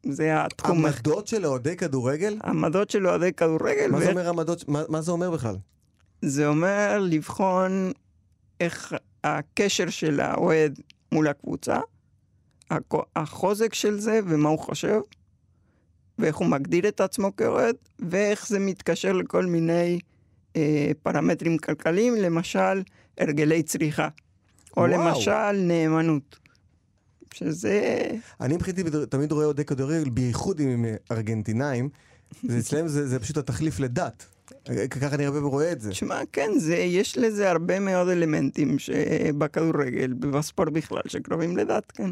זה 0.09 0.43
התחום. 0.45 0.85
עמדות 0.85 1.27
של 1.27 1.45
אוהדי 1.45 1.75
כדורגל? 1.77 2.37
עמדות 2.43 2.89
של 2.89 3.07
אוהדי 3.07 3.33
כדורגל. 3.33 3.87
מה 3.91 3.99
זה 3.99 4.05
ואיך- 4.05 4.17
אומר 4.17 4.29
עמדות? 4.29 4.69
מה 4.69 4.83
מה 4.89 5.01
זה 5.01 5.11
אומר 5.11 5.31
בכלל? 5.31 5.55
זה 6.21 6.47
אומר 6.47 6.99
לבחון 7.01 7.91
איך 8.59 8.95
הקשר 9.23 9.89
של 9.89 10.19
האוהד 10.19 10.79
מול 11.11 11.27
הקבוצה, 11.27 11.79
החוזק 13.15 13.73
של 13.73 13.99
זה 13.99 14.19
ומה 14.27 14.49
הוא 14.49 14.59
חושב, 14.59 14.99
ואיך 16.19 16.35
הוא 16.35 16.47
מגדיר 16.47 16.87
את 16.87 17.01
עצמו 17.01 17.35
כאוהד, 17.35 17.75
ואיך 17.99 18.47
זה 18.47 18.59
מתקשר 18.59 19.11
לכל 19.13 19.45
מיני 19.45 19.99
אה, 20.55 20.91
פרמטרים 21.03 21.57
כלכליים, 21.57 22.15
למשל 22.15 22.81
הרגלי 23.17 23.63
צריכה, 23.63 24.07
או 24.77 24.81
וואו. 24.81 24.87
למשל 24.87 25.51
נאמנות. 25.51 26.39
שזה... 27.33 28.07
אני 28.41 28.55
מבחינתי 28.55 28.83
תמיד 29.09 29.31
רואה 29.31 29.45
אוהדי 29.45 29.65
כדורגל, 29.65 30.09
בייחוד 30.09 30.61
הם 30.61 30.85
ארגנטינאים, 31.11 31.89
אצלם 32.59 32.87
זה, 32.87 33.07
זה 33.07 33.19
פשוט 33.19 33.37
התחליף 33.37 33.79
לדת. 33.79 34.25
ככה 34.89 35.15
אני 35.15 35.25
הרבה 35.25 35.39
רואה 35.39 35.71
את 35.71 35.81
זה. 35.81 35.91
תשמע, 35.91 36.19
כן, 36.31 36.49
זה, 36.57 36.75
יש 36.75 37.17
לזה 37.17 37.51
הרבה 37.51 37.79
מאוד 37.79 38.09
אלמנטים 38.09 38.79
שבכדורגל 38.79 40.13
ובספורט 40.21 40.69
בכלל 40.69 41.01
שקרובים 41.07 41.57
לדת, 41.57 41.91
כן. 41.91 42.09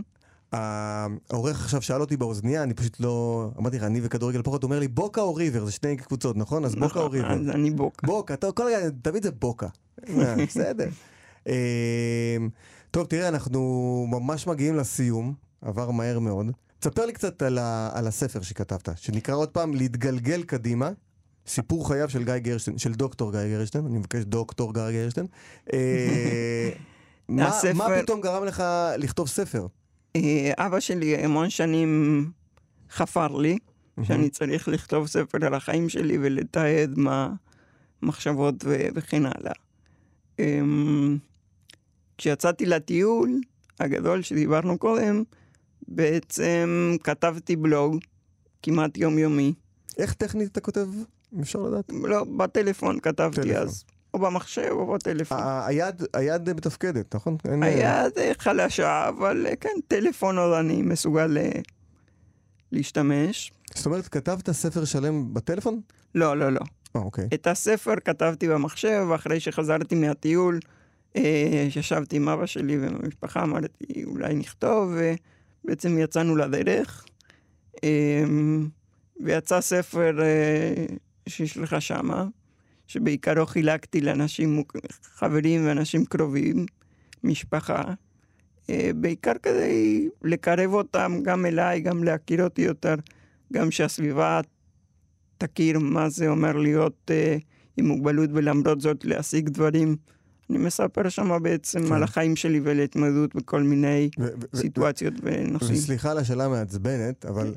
העורך 0.51 1.63
עכשיו 1.63 1.81
שאל 1.81 2.01
אותי 2.01 2.17
באוזנייה, 2.17 2.63
אני 2.63 2.73
פשוט 2.73 2.99
לא... 2.99 3.49
אמרתי 3.59 3.77
לך, 3.77 3.83
אני 3.83 3.99
וכדורגל 4.03 4.41
פחות, 4.41 4.63
הוא 4.63 4.67
אומר 4.69 4.79
לי 4.79 4.87
בוקה 4.87 5.21
או 5.21 5.35
ריבר, 5.35 5.65
זה 5.65 5.71
שני 5.71 5.97
קבוצות, 5.97 6.37
נכון? 6.37 6.65
אז 6.65 6.75
בוקה 6.75 6.99
או 6.99 7.05
נכון, 7.05 7.11
ריבר. 7.11 7.31
אז 7.31 7.49
אני 7.49 7.71
בוקה. 7.71 8.07
בוקה, 8.07 8.33
אתה 8.33 8.51
כל 8.51 8.63
רגע, 8.63 8.89
תמיד 9.01 9.23
זה 9.23 9.31
בוקה. 9.31 9.67
בסדר. 10.47 10.89
טוב, 12.91 13.07
תראה, 13.07 13.27
אנחנו 13.27 13.59
ממש 14.09 14.47
מגיעים 14.47 14.75
לסיום, 14.75 15.33
עבר 15.61 15.91
מהר 15.91 16.19
מאוד. 16.19 16.45
תספר 16.79 17.05
לי 17.05 17.13
קצת 17.13 17.41
על, 17.41 17.57
ה, 17.57 17.89
על 17.93 18.07
הספר 18.07 18.41
שכתבת, 18.41 18.89
שנקרא 18.95 19.35
עוד 19.35 19.49
פעם 19.49 19.73
להתגלגל 19.73 20.43
קדימה, 20.43 20.89
סיפור 21.47 21.87
חייו 21.87 22.09
של 22.09 22.23
גיא 22.23 22.37
גרשטיין, 22.37 22.77
של 22.77 22.93
דוקטור 22.93 23.31
גיא 23.31 23.57
גרשטיין, 23.57 23.85
אני 23.85 23.97
מבקש 23.97 24.23
דוקטור 24.23 24.73
גיא 24.73 24.91
גרשטיין. 24.91 25.27
אה, 25.73 26.69
מה, 27.29 27.47
הספר- 27.47 27.73
מה 27.73 27.87
פתאום 28.01 28.21
גרם 28.21 28.43
לך 28.45 28.63
לכתוב 28.97 29.27
ספר? 29.27 29.67
אה, 30.15 30.51
אבא 30.57 30.79
שלי 30.79 31.15
המון 31.17 31.49
שנים 31.49 32.31
חפר 32.91 33.27
לי, 33.37 33.57
שאני 34.03 34.29
צריך 34.29 34.67
לכתוב 34.67 35.07
ספר 35.07 35.45
על 35.45 35.53
החיים 35.53 35.89
שלי 35.89 36.17
ולתעד 36.21 36.93
מה 36.97 37.29
מחשבות 38.01 38.55
וכן 38.95 39.23
הלאה. 39.25 39.53
כשיצאתי 42.21 42.65
לטיול 42.65 43.41
הגדול 43.79 44.21
שדיברנו 44.21 44.77
קודם, 44.77 45.23
בעצם 45.87 46.95
כתבתי 47.03 47.55
בלוג 47.55 47.97
כמעט 48.63 48.97
יומיומי. 48.97 49.53
איך 49.97 50.13
טכנית 50.13 50.51
אתה 50.51 50.59
כותב? 50.61 50.87
אם 51.35 51.39
אפשר 51.39 51.59
לדעת? 51.59 51.91
לא, 52.03 52.23
בטלפון 52.23 52.99
כתבתי 52.99 53.41
טלפון. 53.41 53.55
אז, 53.55 53.83
או 54.13 54.19
במחשב 54.19 54.69
או 54.71 54.93
בטלפון. 54.93 55.37
היד, 55.65 56.03
היד 56.13 56.53
מתפקדת, 56.53 57.15
נכון? 57.15 57.37
אין- 57.45 57.63
היד 57.63 58.17
אה, 58.17 58.31
חלשה, 58.37 59.09
אבל 59.09 59.47
אה, 59.49 59.55
כן, 59.55 59.69
טלפון 59.87 60.37
עוד 60.37 60.53
אני 60.53 60.81
מסוגל 60.81 61.37
אה, 61.37 61.49
להשתמש. 62.71 63.51
זאת 63.75 63.85
אומרת, 63.85 64.07
כתבת 64.07 64.51
ספר 64.51 64.85
שלם 64.85 65.33
בטלפון? 65.33 65.81
לא, 66.15 66.37
לא, 66.37 66.51
לא. 66.51 66.61
אה, 66.95 67.01
אוקיי. 67.01 67.27
את 67.33 67.47
הספר 67.47 67.93
כתבתי 68.05 68.47
במחשב, 68.47 69.05
ואחרי 69.09 69.39
שחזרתי 69.39 69.95
מהטיול, 69.95 70.55
אה, 70.65 70.80
ישבתי 71.15 72.15
עם 72.15 72.29
אבא 72.29 72.45
שלי 72.45 72.77
ועם 72.77 72.95
המשפחה, 73.03 73.43
אמרתי, 73.43 74.03
אולי 74.03 74.33
נכתוב, 74.33 74.93
ובעצם 75.63 75.97
יצאנו 75.97 76.35
לדרך. 76.35 77.05
אה, 77.83 78.23
ויצא 79.19 79.61
ספר 79.61 80.21
אה, 80.21 80.85
שיש 81.27 81.57
לך 81.57 81.81
שמה, 81.81 82.25
שבעיקרו 82.87 83.45
חילקתי 83.45 84.01
לאנשים, 84.01 84.63
חברים 85.03 85.65
ואנשים 85.65 86.05
קרובים, 86.05 86.65
משפחה, 87.23 87.83
אה, 88.69 88.91
בעיקר 88.95 89.33
כדי 89.43 90.09
לקרב 90.21 90.73
אותם 90.73 91.19
גם 91.23 91.45
אליי, 91.45 91.81
גם 91.81 92.03
להכיר 92.03 92.43
אותי 92.43 92.61
יותר, 92.61 92.95
גם 93.53 93.71
שהסביבה 93.71 94.41
תכיר 95.37 95.79
מה 95.79 96.09
זה 96.09 96.27
אומר 96.27 96.57
להיות 96.57 97.11
אה, 97.11 97.37
עם 97.77 97.85
מוגבלות 97.85 98.29
ולמרות 98.33 98.81
זאת 98.81 99.05
להשיג 99.05 99.49
דברים. 99.49 99.95
אני 100.51 100.59
מספר 100.59 101.09
שם 101.09 101.37
בעצם 101.41 101.87
כן. 101.87 101.93
על 101.93 102.03
החיים 102.03 102.35
שלי 102.35 102.61
ולהתמודדות 102.63 103.35
בכל 103.35 103.63
מיני 103.63 104.09
ו- 104.19 104.23
ו- 104.23 104.27
ו- 104.53 104.57
סיטואציות 104.57 105.13
ונושאים. 105.23 105.73
וסליחה 105.73 106.11
על 106.11 106.17
השאלה 106.17 106.45
המעצבנת, 106.45 107.25
אבל 107.25 107.55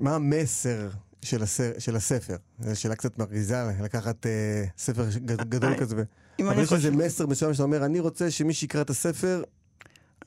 מה 0.00 0.14
המסר 0.14 0.88
של, 1.22 1.42
הסר, 1.42 1.72
של 1.78 1.96
הספר? 1.96 2.36
זו 2.60 2.80
שאלה 2.80 2.94
קצת 2.94 3.18
מרגיזה, 3.18 3.56
לקחת 3.82 4.26
אה, 4.26 4.64
ספר 4.78 5.04
גדול 5.26 5.72
אה, 5.72 5.78
כזה. 5.78 5.96
ו- 5.96 6.02
אבל 6.42 6.52
אני 6.52 6.62
יש 6.62 6.72
איזה 6.72 6.90
מסר 6.90 7.26
מסוים 7.26 7.52
שאתה 7.52 7.62
אומר, 7.62 7.84
אני 7.84 8.00
רוצה 8.00 8.30
שמי 8.30 8.54
שיקרא 8.54 8.80
את 8.80 8.90
הספר, 8.90 9.42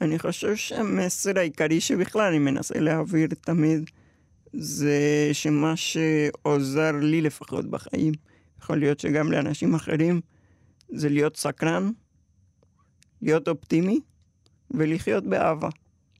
אני 0.01 0.19
חושב 0.19 0.55
שהמסר 0.55 1.39
העיקרי 1.39 1.81
שבכלל 1.81 2.27
אני 2.27 2.39
מנסה 2.39 2.79
להעביר 2.79 3.27
תמיד, 3.41 3.89
זה 4.53 5.29
שמה 5.33 5.73
שעוזר 5.75 6.91
לי 6.91 7.21
לפחות 7.21 7.65
בחיים, 7.65 8.13
יכול 8.61 8.77
להיות 8.77 8.99
שגם 8.99 9.31
לאנשים 9.31 9.75
אחרים, 9.75 10.21
זה 10.93 11.09
להיות 11.09 11.37
סקרן, 11.37 11.91
להיות 13.21 13.47
אופטימי 13.47 13.99
ולחיות 14.71 15.23
באהבה. 15.27 15.69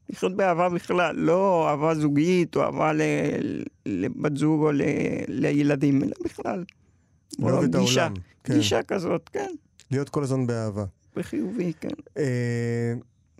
לחיות 0.08 0.36
באהבה 0.36 0.68
בכלל, 0.68 1.16
לא 1.16 1.68
אהבה 1.70 1.94
זוגית 1.94 2.56
או 2.56 2.62
אהבה 2.62 2.92
ל- 2.92 3.62
לבת 3.86 4.36
זוג 4.36 4.60
או 4.62 4.72
ל- 4.72 4.82
לילדים, 5.28 6.02
אלא 6.02 6.12
בכלל. 6.24 6.64
אוהב 7.42 7.64
את 7.64 7.76
גישה, 7.76 8.00
העולם. 8.02 8.14
כן. 8.44 8.54
גישה 8.54 8.82
כזאת, 8.82 9.28
כן, 9.32 9.50
להיות 9.90 10.08
כל 10.08 10.22
הזמן 10.22 10.46
באהבה. 10.46 10.84
בחיובי, 11.16 11.72
כן. 11.80 11.88
אה, 12.18 12.94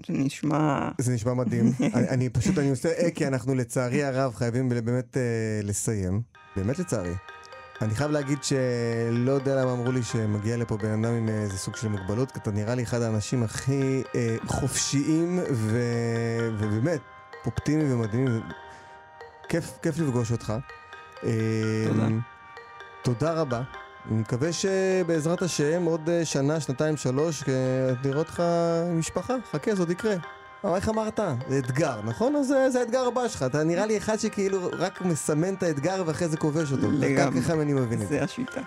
זה 0.07 0.13
נשמע... 0.13 0.89
זה 0.99 1.13
נשמע 1.13 1.35
מדהים. 1.35 1.65
אני, 1.95 2.09
אני 2.09 2.29
פשוט, 2.29 2.59
אני 2.59 2.71
עושה 2.71 2.89
אה, 2.89 3.11
כי 3.11 3.27
אנחנו 3.27 3.55
לצערי 3.55 4.03
הרב 4.05 4.35
חייבים 4.35 4.69
באמת 4.69 5.17
אה, 5.17 5.23
לסיים. 5.63 6.23
באמת 6.57 6.79
לצערי. 6.79 7.13
אני 7.83 7.95
חייב 7.95 8.11
להגיד 8.11 8.39
שלא 8.43 9.33
יודע 9.33 9.63
למה 9.63 9.73
אמרו 9.73 9.93
לי 9.93 10.03
שמגיע 10.03 10.57
לפה 10.57 10.77
בן 10.77 11.05
אדם 11.05 11.15
עם 11.15 11.29
איזה 11.29 11.59
סוג 11.59 11.77
של 11.77 11.89
מוגבלות, 11.89 12.33
כי 12.33 12.39
אתה 12.39 12.51
נראה 12.51 12.75
לי 12.75 12.83
אחד 12.83 13.03
האנשים 13.03 13.43
הכי 13.43 14.03
אה, 14.15 14.37
חופשיים 14.47 15.39
ו... 15.51 15.79
ובאמת 16.59 17.01
אופטימיים 17.47 17.93
ומדהימים. 17.93 18.43
כיף, 19.49 19.79
כיף 19.83 19.99
לפגוש 19.99 20.33
אותך. 20.33 20.53
אה, 21.25 21.31
תודה. 21.89 22.07
תודה 23.03 23.33
רבה. 23.33 23.63
אני 24.11 24.21
מקווה 24.21 24.53
שבעזרת 24.53 25.43
השם 25.43 25.85
עוד 25.85 26.09
אה, 26.09 26.25
שנה, 26.25 26.61
שנתיים, 26.61 26.97
שלוש, 26.97 27.43
אה, 27.49 27.55
נראה 28.05 28.19
אותך 28.19 28.43
משפחה. 28.99 29.35
חכה, 29.53 29.75
זה 29.75 29.83
עוד 29.83 29.91
יקרה. 29.91 30.15
אבל 30.65 30.77
איך 30.77 30.89
אמרת? 30.89 31.21
זה 31.49 31.59
אתגר, 31.59 32.01
נכון? 32.05 32.37
אז 32.37 32.47
זה, 32.47 32.71
זה 32.71 32.81
האתגר 32.81 33.07
הבא 33.07 33.29
שלך. 33.29 33.43
אתה 33.43 33.65
נראה 33.65 33.87
לי 33.87 33.97
אחד 33.97 34.17
שכאילו 34.17 34.59
רק 34.73 35.01
מסמן 35.01 35.55
את 35.55 35.63
האתגר 35.63 36.03
ואחרי 36.07 36.29
זה 36.29 36.37
כובש 36.37 36.73
אותו. 36.73 36.91
לגמרי. 36.91 37.43
ככה 37.43 37.53
אני 37.53 37.73
מבין 37.73 38.03
את 38.03 38.09
זה. 38.09 38.17
זה 38.17 38.25
השיטה. 38.25 38.61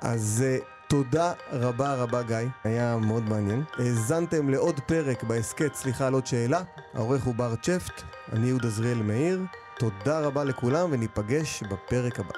אז 0.00 0.44
uh, 0.44 0.64
תודה 0.88 1.32
רבה 1.52 1.94
רבה 1.94 2.22
גיא, 2.22 2.36
היה 2.64 2.96
מאוד 2.96 3.28
מעניין. 3.28 3.62
האזנתם 3.78 4.48
לעוד 4.48 4.80
פרק 4.80 5.22
בהסכת 5.22 5.74
סליחה 5.74 6.06
על 6.06 6.14
עוד 6.14 6.26
שאלה. 6.26 6.62
העורך 6.94 7.22
הוא 7.22 7.34
בר 7.34 7.54
צ'פט, 7.56 8.02
אני 8.32 8.46
יהודה 8.46 8.68
זריאל 8.68 9.02
מאיר. 9.02 9.40
תודה 9.78 10.20
רבה 10.20 10.44
לכולם 10.44 10.88
וניפגש 10.92 11.62
בפרק 11.62 12.20
הבא. 12.20 12.32